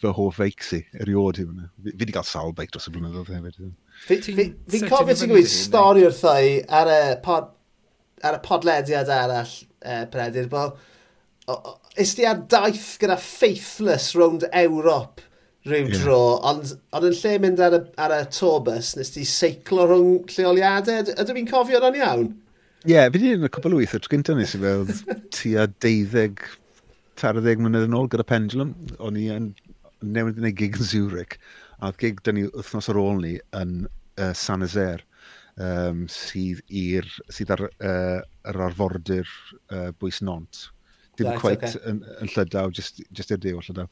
[0.00, 1.68] fy hoff feic si, eriod i fyna.
[1.82, 3.60] Fi wedi cael sawl beic dros y blynyddoedd hefyd.
[4.06, 7.52] Fi'n cofio ti'n gweud stori wrth o'i ar y, pod,
[8.24, 10.80] ar y podlediad arall, uh, Predir, bod
[12.00, 15.20] ys ti ar daith gyda Faithless rownd Ewrop
[15.66, 15.98] rhyw yeah.
[16.02, 20.32] dro, ond, ond yn lle mynd ar y, ar y tobus, nes ti seiclo rhwng
[20.34, 21.04] lleoliadau?
[21.12, 22.24] Ydw i'n cofio hwnna'n iawn?
[22.82, 24.88] Ie, yeah, fi di yn y cwbl wyth, y tro gyntaf nes i fel
[25.36, 26.42] tua deuddeg,
[27.44, 28.72] ddeg mlynedd yn ôl gyda pendulum.
[28.98, 29.52] O'n i yn
[30.02, 31.38] newydd yn ei gig yn Zurich,
[31.78, 35.04] a oedd gig dyn ni wythnos ar ôl ni yn uh, San Ezer,
[35.60, 39.28] um, sydd, ir, sydd ar uh, yr arfordir
[39.72, 40.68] uh, bwys nont.
[41.18, 41.90] Dim right, quite okay.
[41.90, 43.88] yn, yn llydaw, just, just i'r dew o llydaw.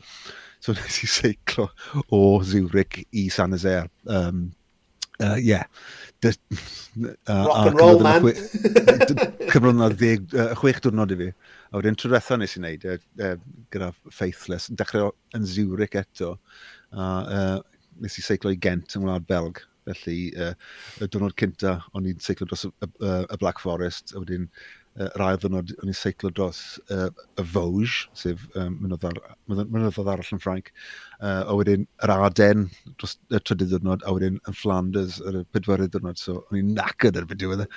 [0.64, 1.68] So nes i seiclo
[2.08, 3.90] o Zurich i San Ezer.
[4.06, 4.48] Um,
[5.20, 5.64] uh, yeah.
[6.24, 8.30] De, uh, Rock and roll, man.
[9.50, 11.32] Cymryd yna chwech diwrnod i fi.
[11.70, 13.26] A wedyn tro diwetha nes i wneud e, e,
[13.70, 16.32] gyda Faithless, yn dechrau yn Zurich eto.
[16.90, 17.42] A e,
[18.02, 19.60] nes i seiclo i Gent yng Ngwlad Belg.
[19.86, 20.50] Felly, e,
[20.98, 22.88] y diwrnod cynta, o'n i'n seiclo dros y, y,
[23.22, 24.48] y, Black Forest, a wedyn
[24.98, 30.42] uh, rai ddynod o'n i'n seiclo dros uh, y Vosges, sef um, mynyddodd arall yn
[30.42, 30.72] Ffrainc,
[31.20, 32.66] uh, a wedyn yr Arden
[32.96, 36.74] dros y trydydd ddynod, a wedyn yn Flanders yr y pedwerydd ddynod, so o'n i'n
[36.78, 37.70] nacyd ar beth diwedd e.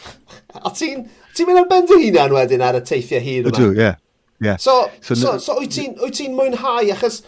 [0.66, 3.54] a ti'n ti mynd ar bend y hunan wedyn ar y teithiau hir yma?
[3.54, 3.80] Ydw, ie.
[3.84, 4.02] Yeah.
[4.38, 4.56] Yeah.
[4.56, 7.22] So, so, so, so wyt ti'n ti mwynhau, achos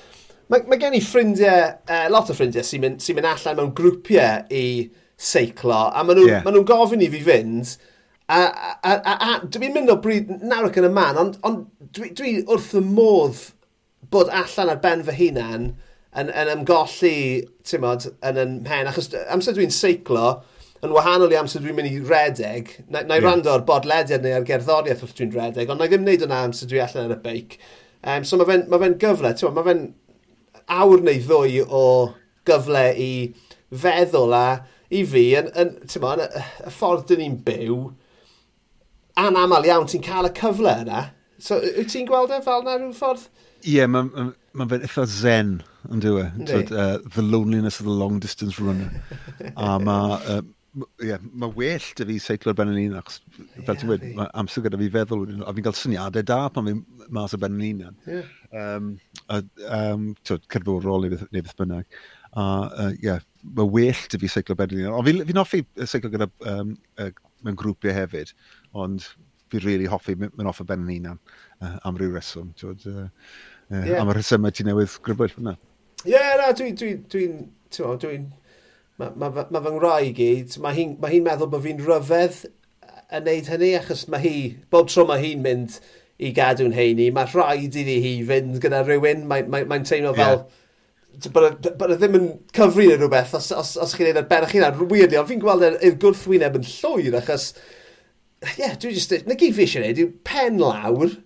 [0.53, 3.77] mae, mae gen i ffrindiau, uh, lot o ffrindiau sy'n mynd, sy mynd allan mewn
[3.77, 4.65] grwpiau i
[5.19, 6.45] seiclo, a maen nhw'n yeah.
[6.45, 7.77] ma nhw gofyn i fi fynd,
[8.29, 8.39] A,
[8.85, 11.63] a, a, a dwi'n mynd o bryd nawr ac yn y man, ond, ond
[11.97, 13.39] dwi, dwi wrth y modd
[14.13, 15.71] bod allan ar ben fy hunan
[16.19, 17.17] yn, yn ymgolli,
[17.65, 20.43] ti'n modd, yn yn pen, Achos amser dwi'n seiclo,
[20.85, 23.27] yn wahanol i amser dwi'n mynd i redeg, na, na i yeah.
[23.27, 26.43] rando ar bodlediad neu ar gerddoriaeth wrth dwi'n redeg, ond na i ddim wneud yna
[26.47, 27.57] amser dwi allan ar y beic.
[28.05, 29.87] Um, so mae fe'n ma fe gyfle, ti'n mae fe'n
[30.79, 31.85] awr neu ddwy o
[32.49, 33.13] gyfle i
[33.73, 34.45] feddwl a
[34.95, 35.73] i fi, yn, yn,
[36.05, 37.81] ma, y, y ffordd dyn ni'n byw,
[39.19, 41.07] anamal iawn ti'n cael y cyfle yna.
[41.39, 43.27] So, wyt ti'n gweld e fel yna rhyw ffordd?
[43.65, 45.57] Ie, yeah, mae'n ma, ma fe'n eitha zen,
[45.91, 48.93] yn dwi uh, the loneliness of the long distance runner.
[49.57, 50.23] a mae...
[50.27, 50.47] Uh,
[51.03, 53.21] yeah, mae well dy fi seiclo ben yn un, achos
[53.67, 56.83] fel ti'n wedi, mae amser gyda fi feddwl, a fi'n cael syniadau da pan fi'n
[57.15, 57.97] mas o ben yn un.
[58.07, 58.29] Yeah.
[58.53, 58.93] Um,
[59.29, 59.41] a,
[59.79, 61.89] um, cerddorol neu beth, neu beth bynnag.
[62.35, 64.99] A, uh, yeah, mae well dy fi seiclo ben yn un.
[64.99, 67.11] Ond fi'n fi hoffi seiclo gyda um, uh,
[67.45, 68.33] mewn grwpiau hefyd,
[68.77, 69.07] ond
[69.49, 71.21] fi'n rili really hoffi mynd off y ben yn unan
[71.63, 72.51] uh, am ryw reswm.
[72.59, 73.07] Twod, uh,
[73.71, 74.01] uh, yeah.
[74.01, 75.57] Am y rhesymau ti newydd grybwyll fyna.
[76.05, 76.77] Ie, yeah, na, dwi'n...
[76.79, 77.25] Dwi, dwi,
[77.75, 78.19] dwi, dwi,
[78.99, 81.83] mae ma, ma, ma fy ngrai i gyd, mae hi'n ma hi meddwl bod fi'n
[81.87, 82.45] ryfedd
[83.15, 84.39] yn neud hynny, achos mae hi,
[84.73, 85.81] bob tro mae hi'n mynd
[86.19, 90.43] i gadw'n heini, mae rhaid iddi hi fynd gyda rhywun, mae'n mae, mae teimlo fel...
[90.43, 90.65] Yeah
[91.35, 94.63] bod e ddim yn cyfri neu rhywbeth os, os, os chi'n neud ar berch chi
[94.63, 94.87] nawr.
[94.91, 97.51] Weird ond fi'n gweld e'r gwrthwyneb yn llwyr achos,
[98.45, 101.17] ie, yeah, dwi'n just, na gyd fi eisiau neud yw pen lawr,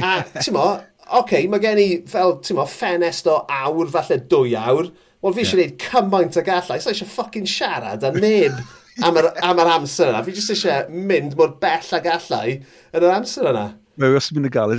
[0.00, 4.20] a ti'n mo, oce, okay, mae gen i fel, ti'n mo, ffenest o awr, falle
[4.32, 4.88] dwy awr,
[5.24, 5.74] wel fi eisiau yeah.
[5.74, 6.80] neud cymaint o gallai.
[6.80, 8.56] so eisiau ffocin siarad a neb
[9.04, 13.02] am yr, am yr amser yna, fi jyst eisiau mynd mor bell a gallai yn
[13.02, 13.66] yr amser yna.
[14.00, 14.72] Mae os mynd y gael,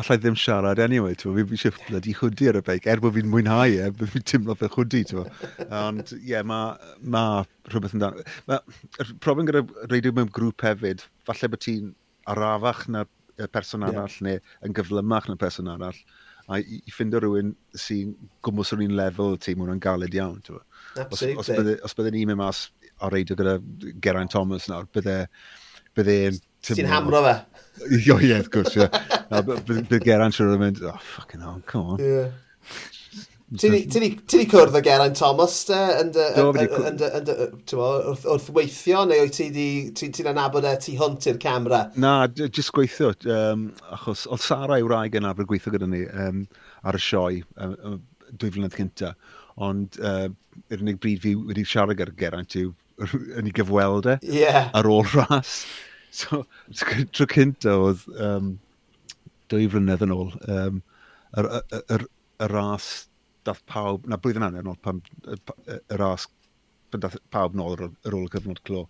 [0.00, 3.28] allai ddim siarad anyway, ti'n fi eisiau bloody hwdi ar y beic, er bod fi'n
[3.28, 5.26] mwynhau e, bod fi'n tymlo fel hwdi, ti'n
[5.66, 7.24] Ond, ie, yeah, mae ma
[7.68, 8.16] rhywbeth yn dan.
[8.48, 11.90] Mae'r problem gyda reidio mewn grŵp hefyd, falle bod ti'n
[12.32, 13.04] arafach na
[13.52, 14.38] person arall, yeah.
[14.38, 15.98] neu yn gyflymach na person arall,
[16.48, 18.14] a i, i ffindio rhywun sy'n
[18.46, 20.62] gwmwys o'r un lefel ti, mae hwnna'n galed iawn, ti'n
[21.04, 22.66] Os, os bydden ni'n mynd mas
[23.04, 23.58] o reidio gyda
[24.04, 25.18] Geraint Thomas nawr, bydde,
[25.96, 26.16] bydde
[26.62, 27.34] Ti'n hamro fe?
[28.06, 28.86] Jo, ie, wrth gwrs, ie.
[29.66, 32.02] Bydd Geraint siwr yn mynd, oh, fucking hell, come on.
[32.04, 32.28] Yeah.
[33.58, 36.52] Ti di cwrdd o Geraint Thomas, te, uh, uh,
[37.76, 39.66] uh, wrth weithio, neu oedd ti di,
[39.98, 41.82] ti'n anabod e tu hwnt i'r camera?
[42.00, 46.46] Na, jyst gweithio, um, achos oedd Sara i'w rai gan afr gweithio gyda ni um,
[46.88, 48.00] ar y sioe um,
[48.32, 49.12] dwy flynedd cynta,
[49.60, 50.30] ond uh,
[50.72, 52.72] yr unig bryd fi wedi siarad gyda Geraint yw
[53.40, 54.70] yn ei gyfweld e yeah.
[54.78, 55.64] ar ôl ras.
[56.12, 56.42] So,
[57.16, 58.52] tro cynta oedd um,
[59.48, 60.82] dwy flynedd yn ôl, um,
[61.40, 62.04] yr, yr, yr,
[62.44, 62.88] y ras
[63.46, 65.38] dath pawb, na blwyddyn yn nôl, pam, y,
[65.80, 66.28] y ras
[66.92, 68.84] pan dath pawb nôl ar ôl y cyfnod clo.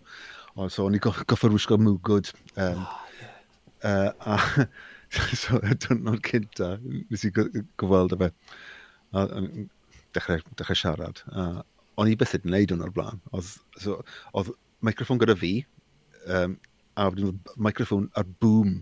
[0.53, 2.33] O, so, o'n i goff, goffod wisgo mwgwd.
[2.59, 4.11] Um, oh, yeah.
[4.27, 4.67] uh, a,
[5.45, 8.29] so, y dwrnod cynta, nes i gyfweld y fe.
[9.15, 9.25] A,
[10.17, 11.23] dechrau, dechrau siarad.
[11.31, 11.47] A,
[12.03, 13.23] o'n i beth yn neud hwn o'r blaen.
[13.31, 14.01] Oedd, so,
[14.35, 14.51] oedd
[14.83, 15.55] microffon gyda fi,
[16.27, 16.59] um,
[16.95, 18.81] a wedyn microffon ar boom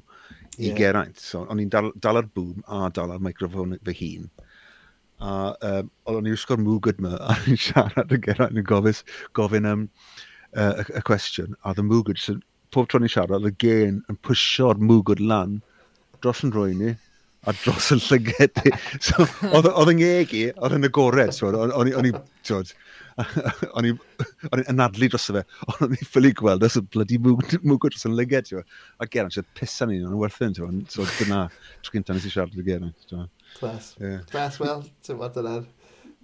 [0.57, 0.75] yeah.
[0.77, 1.19] Geraint.
[1.19, 4.29] So, o'n i'n dal, dal ar boom a dal ar microffon fy hun.
[5.21, 5.33] A
[5.69, 9.03] um, o'n i'n ysgol mwgyd yma a o'n i'n siarad y Geraint yn gofis,
[9.37, 9.85] gofyn um,
[10.55, 11.55] uh, y, y cwestiwn.
[11.63, 12.37] A the mwgyd, so,
[12.73, 15.59] pob tro ni'n siarad, y gen yn pwysio'r mwgyd lan
[16.21, 16.95] dros yn roi ni
[17.49, 18.61] a dros y llyged.
[19.07, 22.15] so, oedd yng ngeg i, oedd yn agored, so, o'n o'n i,
[23.75, 27.89] o'n i'n anadlu dros fe, ond e, o'n i'n ffili gweld os y bloody mwgw
[27.89, 31.45] dros yn lyged, ti'n A Geraint, ond sy'n pisa ni, ond werthyn, ti'n So dyna,
[31.83, 32.87] tro gyntaf nes i siarad y ger.
[33.59, 33.93] Clas.
[34.31, 35.69] Clas, wel, ti'n bod dyna'r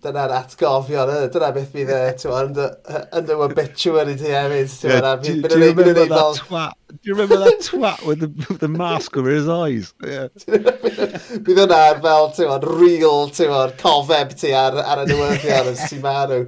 [0.04, 2.58] dyna'r atgofion, dyna beth bydd e, ti'n
[3.18, 6.36] yn dy obituary ti hefyd, ti'n fawr, bydd yn ei gwneud fel...
[6.88, 9.90] Do you remember that twat with the, with the mask over his eyes?
[10.06, 10.30] Yeah.
[11.48, 15.80] bydd yna fel, ti'n fawr, real, ti'n fawr, cofeb ti ar, ar y newyddion yn
[15.82, 16.44] sy'n marw.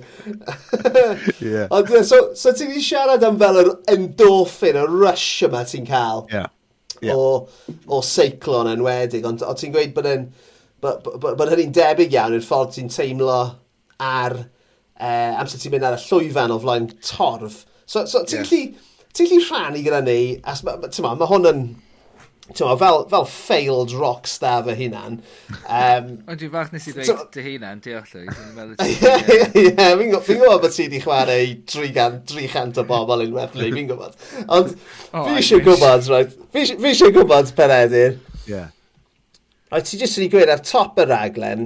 [1.42, 1.66] yeah.
[1.74, 6.28] Ond, so, so ti'n di siarad am fel yr endorphin, y rush yma ti'n cael.
[6.30, 6.54] Yeah.
[7.02, 7.18] Yeah.
[7.18, 10.30] O, o seiclon enwedig, ond ti'n gweud bod yn...
[10.30, 10.49] En,
[10.82, 13.42] bod hynny'n debyg iawn i'r ffordd ti'n teimlo
[14.00, 14.38] ar
[15.00, 17.66] uh, amser ti'n mynd ar y llwyfan o flaen torf.
[17.86, 18.72] So, so ti'n yeah.
[19.18, 21.64] gallu rhannu gyda ni, as, ma, ma ma, hwn yn,
[22.52, 25.20] ti'n ma, fel, fel failed rock star fy hunan.
[25.66, 28.30] Um, Ond dwi'n fach nes i ddweud dy hunan, diolch llwy.
[29.64, 34.20] Ie, fi'n gwybod bod ti wedi chwarae 300 o bobl unwaith lle, fi'n gwybod.
[34.48, 38.20] Ond oh, fi eisiau gwybod, right, fi eisiau gwybod, Peredur.
[38.46, 38.52] Ie.
[38.56, 38.70] Yeah
[39.70, 41.66] Oedd ti jyst wedi gweud ar top y raglen,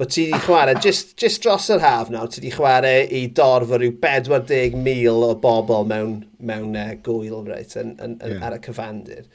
[0.00, 3.74] bod ti wedi chwarae, just, just dros yr haf nawr, ti wedi chwarae i dorf
[3.74, 8.46] o ryw 40,000 o bobl mewn, mewn uh, gwyl, reit, yn, yn, yn, yeah.
[8.48, 9.26] ar y cyfandir.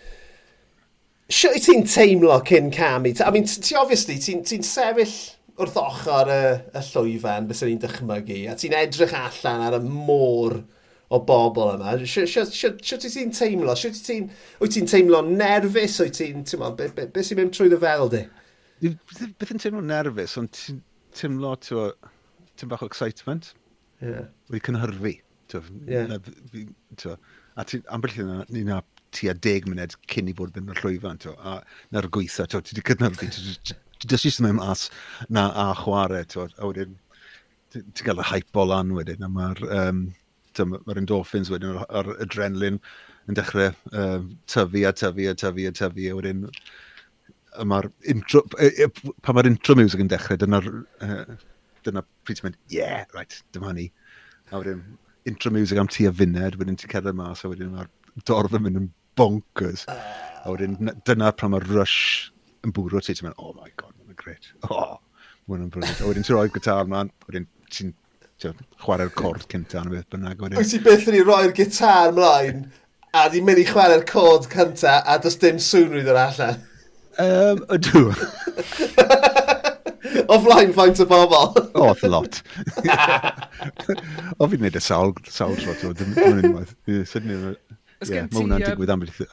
[1.28, 3.12] Sio i ti'n teimlo cyn camu?
[3.22, 5.16] I mean, ti obviously, ti'n ti sefyll
[5.58, 6.42] wrth ochr y,
[6.74, 10.60] y llwyfan, bys ni'n dychmygu, a ti'n edrych allan ar y môr
[11.14, 11.94] o bobl yma.
[12.04, 12.26] Sio
[12.76, 13.76] ti ti'n teimlo?
[13.80, 14.28] Sio ti ti'n...
[14.60, 16.02] Wyt ti'n teimlo nerfus?
[16.04, 16.44] Wyt ti'n...
[16.48, 18.26] ti'n Beth be, be sy'n mynd trwy dy fel di?
[18.84, 20.82] Beth yn teimlo nerfus, ond ti'n
[21.16, 23.54] teimlo ti'n bach o excitement.
[24.04, 24.28] Yeah.
[24.52, 25.16] Wedi cynhyrfu.
[25.88, 26.18] Yeah.
[27.58, 28.82] A ti'n ambell yna, ni na
[29.16, 31.24] tua deg munud cyn i fod yn y llwyfan.
[31.40, 31.58] A
[31.96, 33.32] na'r gweitha, ti wedi cynhyrfu.
[33.98, 34.90] Ti dysgu sy'n mynd as
[35.32, 36.28] na a chwarae.
[36.36, 37.00] A wedyn,
[37.72, 39.24] ti'n cael y hype o lan wedyn.
[39.24, 39.68] A mae'r...
[39.72, 40.10] Um,
[40.66, 42.82] mae'r endorphins wedyn o'r adrenalin
[43.28, 46.46] yn dechrau uh, tyfu a tyfu a tyfu a tyfu a wedyn
[47.68, 50.68] mae'r intro, pan mae'r intro music yn dechrau, dyna'r
[51.06, 51.38] uh,
[51.88, 53.88] dyna pryd ti'n mynd, yeah, right, dyma ni.
[54.52, 54.84] A wedyn,
[55.30, 57.90] intro music am ti a funed, wedyn ti'n cerdded mas, a wedyn mae'r
[58.30, 58.90] dorf yn mynd yn
[59.20, 59.86] bonkers.
[59.90, 60.78] A wedyn,
[61.08, 62.00] dyna pan mae'r rush
[62.66, 64.52] yn bwrw ti, ti'n mynd, oh my god, mae'n great.
[64.70, 64.98] Oh,
[65.50, 66.04] mae'n brilliant.
[66.04, 67.96] A wedyn ti'n rhoi'r gitar man, wedyn ti'n
[68.38, 70.44] chwarae'r cord cynta yn y beth bynnag.
[70.58, 72.68] Wyt ti beth yn ei roi'r gitar mlaen
[73.18, 76.62] a di mynd i chwarae'r cord cynta a does dim swnrwydd o'r allan?
[77.18, 78.04] Um, ydw.
[80.34, 81.62] o flaen faint o bobl.
[81.74, 82.42] o, oh, lot.
[84.38, 86.76] o, fi'n neud y sawl, sawl tro, dwi'n mynd unwaith.
[86.86, 87.38] Sydyn ni,
[88.06, 89.24] ie, mae hwnna'n digwydd am beth.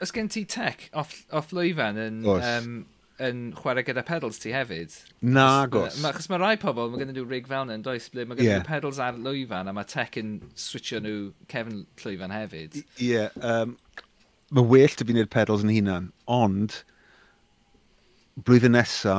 [0.00, 2.24] Ys gen ti tech off, off lwyfan yn...
[2.26, 2.48] Oes.
[2.56, 2.80] Um,
[3.20, 4.94] yn chwarae gyda pedals ti hefyd.
[5.20, 5.98] Na, gos.
[6.02, 8.38] Ma, chos mae rai pobl, mae gen nhw rig fel yna yn does, ble mae
[8.38, 11.16] gen nhw pedals ar lwyfan, a mae tech yn switio nhw
[11.52, 12.78] cefn llwyfan hefyd.
[12.80, 13.76] Ie, yeah, um,
[14.56, 16.80] mae well dy fi wneud pedals yn hunan, ond
[18.46, 19.16] blwyddyn nesa,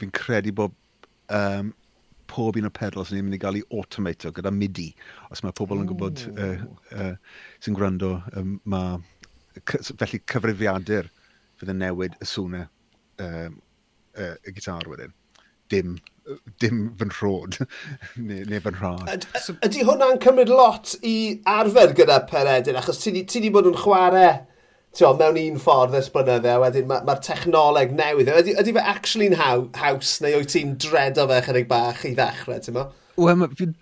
[0.00, 0.76] fi'n credu bod
[1.32, 1.74] um,
[2.30, 4.88] pob un o pedals ni'n mynd i gael ei automato gyda MIDI.
[5.30, 6.64] Os mae pobl yn gwybod uh,
[6.96, 7.12] uh,
[7.64, 8.96] sy'n gwrando, um, mae
[9.66, 11.12] felly cyfrifiadur
[11.56, 12.66] fydd yn newid y swnau
[13.22, 13.60] um,
[14.18, 15.14] uh, y gitar wedyn.
[15.72, 15.96] Dim,
[16.62, 17.58] dim fy nhrod,
[18.28, 19.26] neu, neu fy nhrad.
[19.66, 21.16] Ydy hwnna'n cymryd lot i
[21.50, 24.30] arfer gyda Peredur, achos ti wedi bod yn chwarae
[24.96, 28.30] tio, mewn un ffordd ers blynydde, a wedyn mae'r ma technoleg newydd.
[28.32, 28.38] E.
[28.42, 32.62] Ydy, ydy fe actually'n haw, haws, neu wyt ti'n dredo fe chydig bach i ddechrau,
[32.64, 32.86] ti'n mo?
[33.16, 33.74] Wel, fi'n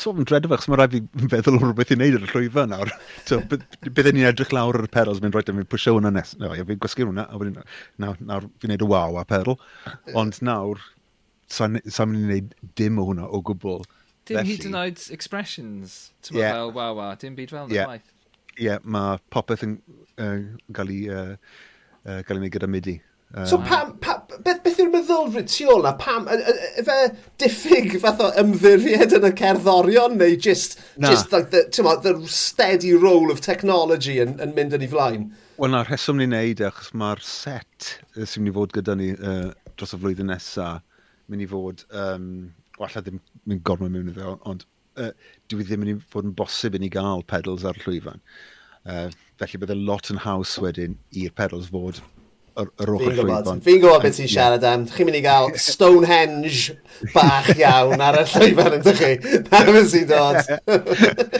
[0.00, 2.30] sôn yn dredo fe, chos mae rhaid fi feddwl o rhywbeth i wneud yr y
[2.32, 2.92] llwyfa nawr.
[3.28, 6.34] so, bydden ni'n edrych lawr ar y pedals, mi'n rhaid e, fi'n pwysio hwnna nes.
[6.40, 7.60] No, fi'n gwasgu hwnna, a wedyn,
[8.02, 9.58] nawr, nawr fi'n neud y waw a pedal.
[10.18, 10.82] Ond nawr,
[11.52, 13.84] sa'n sa mynd i wneud dim o hwnna o gwbl.
[14.28, 16.56] Dim hyd yn oed expressions, ti'n yeah.
[16.56, 17.92] fel waw wawa, dim byd fel yna yeah.
[17.92, 18.08] waith
[18.58, 19.78] yeah, mae popeth yn
[20.18, 20.40] uh,
[20.74, 21.36] gael ei uh,
[22.04, 22.98] uh, gael ei wneud gyda midi.
[23.34, 25.92] Uh, so pam, pa, beth, beth yw'r meddylfryd tu ôl na?
[26.00, 26.96] Pam, efe
[27.42, 31.10] diffyg fath o ymddiried yn y cerddorion neu just, na.
[31.12, 35.28] just like the, mo, the steady role of technology yn, yn mynd yn ei flaen?
[35.60, 39.50] Wel na, rheswm ni'n neud achos mae'r set sy'n mynd i fod gyda ni uh,
[39.76, 40.80] dros y flwyddyn nesaf
[41.28, 42.28] mynd i fod, um,
[42.80, 44.64] walla ddim mynd gormod mewn iddo, ond
[44.98, 45.10] uh,
[45.50, 48.22] dwi e ddim yn fod yn bosib i ni gael pedals ar y llwyfan.
[48.88, 49.08] Uh,
[49.40, 52.02] felly bydde lot yn haws wedyn i'r pedals fod
[52.58, 53.60] yr ochr llwyfan.
[53.62, 54.86] Fi'n gwybod beth ti'n siarad am.
[54.90, 56.74] Chi'n mynd i gael Stonehenge
[57.14, 59.12] bach iawn ar y llwyfan yn chi.
[59.50, 60.40] Na fes sy'n dod.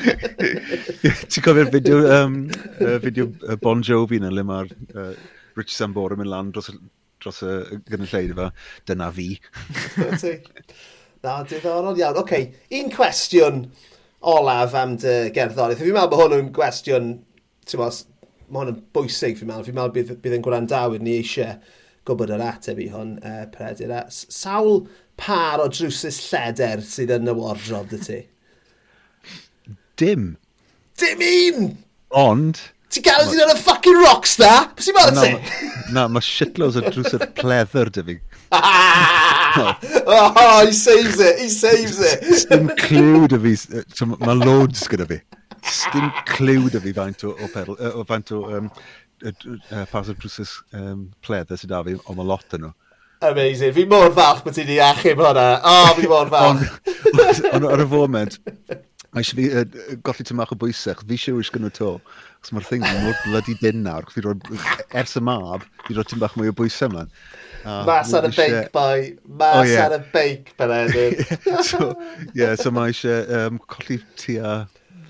[1.32, 2.38] ti'n cofio'r fideo, um,
[2.84, 5.11] uh, fideo Bon Jovi na le mae'r uh,
[5.59, 6.70] Rich Sambora mynd lan dros,
[7.22, 8.52] dros y gynulleid efo.
[8.86, 9.32] Dyna fi.
[11.26, 12.18] Na, diddorol iawn.
[12.18, 12.50] Oce, okay.
[12.78, 13.64] un cwestiwn
[14.20, 15.82] olaf am dy gerddoriaeth.
[15.82, 17.10] Fi'n meddwl bod hwn yn gwestiwn,
[17.66, 18.06] ti'n meddwl,
[18.48, 19.66] mae hwn yn bwysig fi'n meddwl.
[19.66, 21.58] Fi'n meddwl bydd, bydd yn gwrandawyr ni eisiau
[22.08, 23.92] gwybod yr ateb i hwn, uh, Predir.
[23.92, 24.86] A sawl
[25.20, 28.22] par o drwsus lleder sydd yn y wardrob dy ti?
[29.98, 30.34] Dim.
[30.98, 31.70] Dim un!
[32.16, 32.66] Ond...
[32.88, 34.70] Ti'n gael ydyn yn y ffucking rockstar?
[34.78, 35.62] Pwy sy'n meddwl ti?
[35.92, 38.20] Na, mae shitloads o drwsus pleddr dy fi.
[39.61, 42.24] Oh, he saves it, he saves it.
[42.44, 43.54] Stim clyw dy fi,
[43.94, 45.20] so mae loads gyda fi.
[45.68, 48.70] Stim clyw dy fi faint o, o, pedal, o faint o um,
[49.92, 52.74] pas o drwsus um, pledd sydd da fi, ond mae lot yn nhw.
[53.20, 53.72] Amazing.
[53.74, 55.46] Fi mor falch bod ti wedi achub hwnna.
[55.59, 56.62] O, oh, fi mor falch.
[57.50, 58.36] Ond ar y foment,
[59.11, 61.96] mae eisiau fi uh, golli tymach o bwysau, fi eisiau wisg yn to.
[62.44, 64.36] Os mae'r thing mor bloody din nawr, fi roi,
[64.94, 67.11] ers y mab, fi roi tymach mwy o bwysau ymlaen.
[67.68, 69.16] Oh, mas ar y beic, boi.
[69.28, 69.86] Mas oh, yeah.
[69.86, 71.18] ar y beic, Benedyn.
[71.70, 71.90] so,
[72.34, 74.54] yeah, so mae eisiau um, colli tua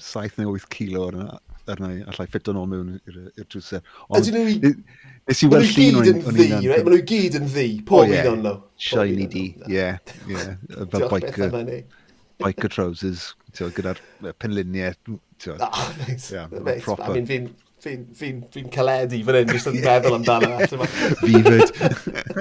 [0.02, 1.28] 7 neu 8 kilo arna,
[1.70, 3.84] arna i, allai ffit o'n ôl mewn i'r drwser.
[4.08, 6.56] Ond, nes i weld llun o'n right?
[6.66, 8.56] Maen nhw gyd yn ddi, oh, pob un o'n nhw.
[8.88, 10.56] Shiny di, yeah, yeah.
[10.94, 11.56] Fel biker,
[12.42, 14.02] biker trousers, gyda'r
[14.42, 14.98] penluniau.
[15.46, 16.32] Oh, nice.
[16.32, 16.48] Yeah,
[16.82, 17.12] proper.
[17.12, 17.44] I mean, fi'n
[17.84, 20.58] fi'n fi, fi caledu fan hyn, jyst yn meddwl amdano.
[21.22, 21.72] fi fyd.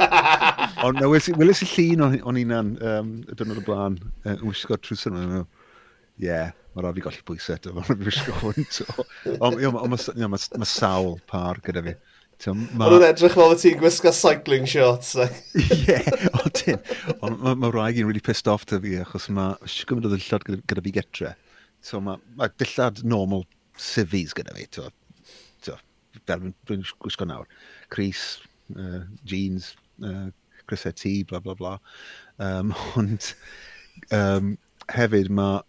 [0.86, 4.78] Ond no, welys i llun o'n unan um, y dynod o blaen, yn uh, wisgo
[4.82, 5.44] trws nhw.
[6.18, 8.68] Ie, yeah, mae rhaid fi golli bwysau eto, mae rhaid fi wisgo hwn.
[9.38, 11.98] Ond mae sawl par gyda fi.
[12.46, 15.16] Mae nhw'n edrych fel bod ti'n gwisgo cycling shorts.
[15.58, 15.98] Ie,
[16.38, 16.82] o tin.
[17.26, 20.18] Ond mae ma rhaid i'n really pissed off to fi, achos mae siwgr yn dod
[20.18, 21.34] yn gyda, gyda fi getre.
[21.82, 23.48] So mae ma dillad normal
[23.82, 24.70] civvies gyda fi,
[26.26, 27.48] fel dwi'n gwisgo nawr,
[27.94, 28.40] Cris,
[28.76, 30.30] uh, jeans, uh,
[30.68, 31.80] Chris T, bla bla bla.
[32.38, 33.34] Um, ond
[34.12, 34.58] um,
[34.94, 35.62] hefyd mae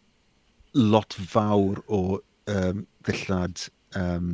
[0.74, 2.20] lot fawr o
[2.50, 3.68] um, ddillad
[3.98, 4.32] um,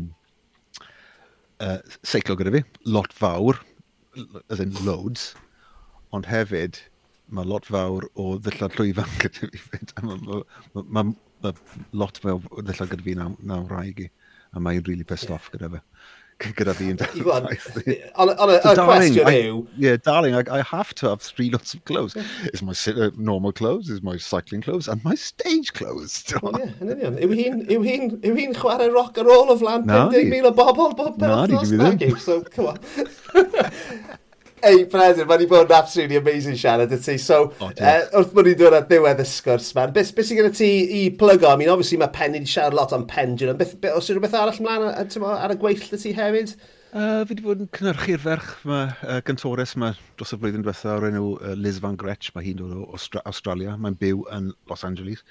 [1.61, 3.61] uh, seiclo gyda fi, lot fawr,
[4.51, 5.33] as in loads,
[6.15, 6.81] ond hefyd
[7.35, 9.85] mae lot fawr o ddillad llwyfan gyda fi.
[10.03, 10.43] Mae ma,
[10.75, 11.07] ma,
[11.45, 11.55] ma,
[11.93, 14.11] lot fawr o ddillad gyda fi naw, naw rhaid i
[14.55, 15.37] a mae'n really pissed yeah.
[15.37, 15.85] off gyda fe.
[16.43, 17.21] gyda fi yn dal.
[17.35, 17.47] On
[18.51, 19.61] y cwestiwn yw...
[19.81, 22.17] Yeah, darling, I, I have to have three lots of clothes.
[22.53, 26.25] Is my uh, normal clothes, is my cycling clothes, and my stage clothes.
[26.33, 27.21] yeah, yn union.
[27.71, 31.73] Yw hi'n hi chwarae rock ar ôl o flan 50,000 o bobl bob penwthnos?
[31.73, 32.79] Na, di, di, di, So, come on.
[34.69, 37.17] ei Predyr, mae'n i bod yn absolutely amazing siarad y ti.
[37.21, 40.41] So, oh, uh, wrth bod ni'n dod at ddiwedd y sgwrs, man, beth be sy'n
[40.41, 41.51] gyda ti i plygo?
[41.51, 43.59] I mean, obviously mae pen wedi siarad lot am pendulum.
[43.61, 44.89] Beth, be, os yw'r beth arall ymlaen
[45.35, 46.57] ar y gweill y ti hefyd?
[46.95, 50.93] Uh, fi wedi bod yn cynhyrchu'r ferch ma, uh, gyntores ma dros y flwyddyn diwetha
[50.95, 52.31] o'r enw uh, Liz Van Gretsch.
[52.37, 53.75] Mae hi'n dod o Austra Australia.
[53.75, 55.25] Mae'n byw yn Los Angeles.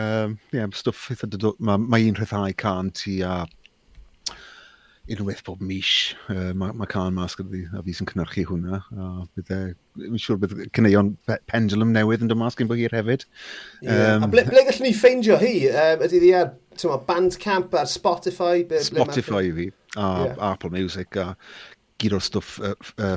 [0.00, 1.60] Um, yeah, stwff eitha dod...
[1.60, 3.42] Mae ma un rhyddhau can ti a
[5.10, 6.14] unwaith bob mis.
[6.28, 8.80] Uh, mae, ma Can mas gyda fi, a fi sy'n cynnyrchu hwnna.
[8.96, 9.58] A bydd e,
[10.00, 11.12] mi'n siŵr bydd cyneuon
[11.50, 13.26] pendulum newydd yn dod mas gen bo hir hefyd.
[13.82, 14.14] Yeah.
[14.16, 15.54] Um, a ble, ble gallwn ni ffeindio hi?
[15.70, 18.64] Um, ydy ddi ar tyma, Bandcamp ar Spotify?
[18.70, 20.38] Ble, Spotify ble fi, a yeah.
[20.52, 21.34] Apple Music, a
[22.00, 23.16] gyd o'r stwff uh, uh,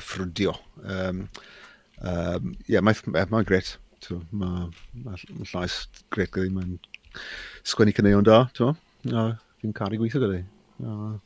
[0.00, 0.54] ffrydio.
[0.84, 1.26] Um,
[2.00, 3.76] um, yeah, mae'n ma gret.
[4.08, 4.70] Mae ma,
[5.04, 5.18] ma
[5.52, 6.78] llais gret gyda mae'n
[7.68, 8.46] sgwennu cyneuon da,
[9.60, 10.40] Fi'n caru gweithio gyda.
[10.84, 11.20] Oh,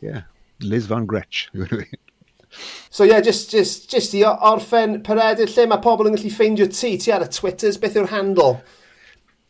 [0.00, 0.22] yeah,
[0.60, 1.48] Liz Van Gretsch.
[2.90, 6.96] so yeah, just, just, just i orffen peredur lle mae pobl yn gallu ffeindio ti,
[6.98, 8.60] ti ar y Twitters, beth yw'r handle?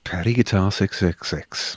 [0.05, 1.76] Perry Guitar 666.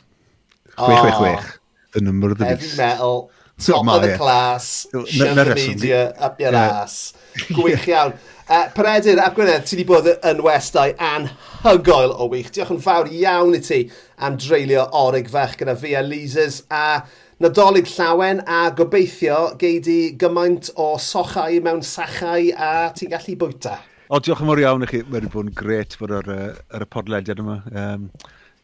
[0.77, 1.57] 666.
[1.57, 1.59] Oh,
[1.93, 2.77] the number of the heavy beast.
[2.77, 4.17] Heavy metal, top of the yeah.
[4.17, 6.81] class, social media, up your yeah.
[6.81, 7.13] ass.
[7.53, 8.17] Gwych iawn.
[8.49, 12.51] Uh, Peredur, a Gwynedd, ti wedi bod yn westau anhygoel o wych.
[12.53, 13.79] Diolch yn fawr iawn i ti
[14.19, 16.63] am dreulio orig fach gyda fi a Leasers.
[16.67, 17.05] A
[17.43, 23.73] Nadolig llawen a gobeithio gei di gymaint o sochau mewn sachau a ti'n gallu bwyta.
[24.07, 25.01] O, diolch yn fawr iawn i chi.
[25.03, 26.29] Mae wedi bod yn gret fod ar,
[26.71, 27.57] ar y podlediad yma.
[27.75, 28.05] Um,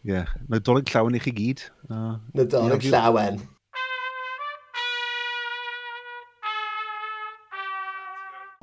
[0.08, 0.32] yeah.
[0.48, 1.66] Nadolig llawen i chi gyd.
[1.90, 3.42] Uh, Nadolig llawen.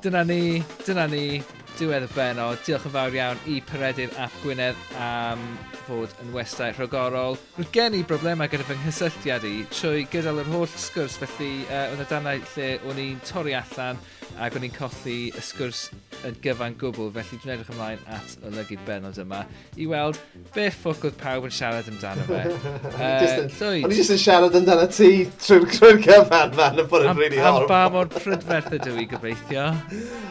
[0.06, 1.40] dyna ni, dyna ni,
[1.74, 2.60] diwedd y benod.
[2.62, 5.40] Diolch yn fawr iawn i Peredur ap Gwynedd am
[5.88, 7.34] fod yn westau rhagorol.
[7.56, 11.88] Roedd gen i broblemau gyda fy nghysylltiad i trwy gydol yr holl sgwrs, felly uh,
[11.90, 13.98] oedd y danau lle o'n i'n torri allan
[14.42, 15.86] ac o'n i'n colli y sgwrs
[16.26, 19.42] yn gyfan gwbl, felly dwi'n edrych ymlaen at olygydd benod yma
[19.76, 20.20] i weld
[20.54, 22.42] be ffwc oedd pawb yn siarad amdano fe.
[22.50, 25.10] uh, O'n i jyst yn siarad amdano ti
[25.44, 27.66] trwy'r trwy gyfan fan yn bod yn rili really horrible.
[27.66, 29.70] Am ba mor prydferth ydw i gobeithio.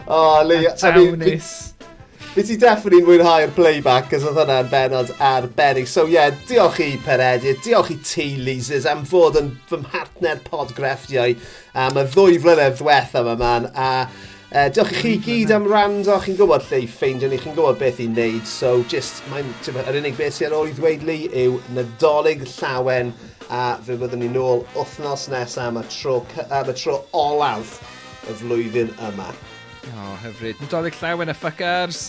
[0.05, 0.59] O, oh, le...
[0.69, 0.89] A, a.
[0.91, 1.39] I mean,
[2.35, 5.85] Nes ti definitely mwynhau'r playback, cos oedd hwnna'n benod arbennig.
[5.87, 10.41] So ie, yeah, diolch i Peredur, diolch i ti, Leasers, am fod yn fy mhartner
[10.43, 11.37] podgrefftiau
[11.79, 13.69] am y ddwy flynedd ddiwetha yma, man.
[13.71, 17.55] A uh, diolch i chi gyd am rando, chi'n gwybod lle i ffeindio ni, chi'n
[17.55, 18.43] gwybod beth i wneud.
[18.51, 19.55] So, just, mae'n,
[19.85, 23.15] yr unig beth sy'n ôl i ddweud li yw nadolig llawen
[23.47, 26.19] a fe byddwn ni nôl wythnos nesaf am y tro,
[26.49, 27.77] am y tro olaf
[28.27, 29.31] y flwyddyn yma.
[29.85, 30.61] O, oh, hyfryd.
[30.63, 31.99] Nadolig llawen y ffycars!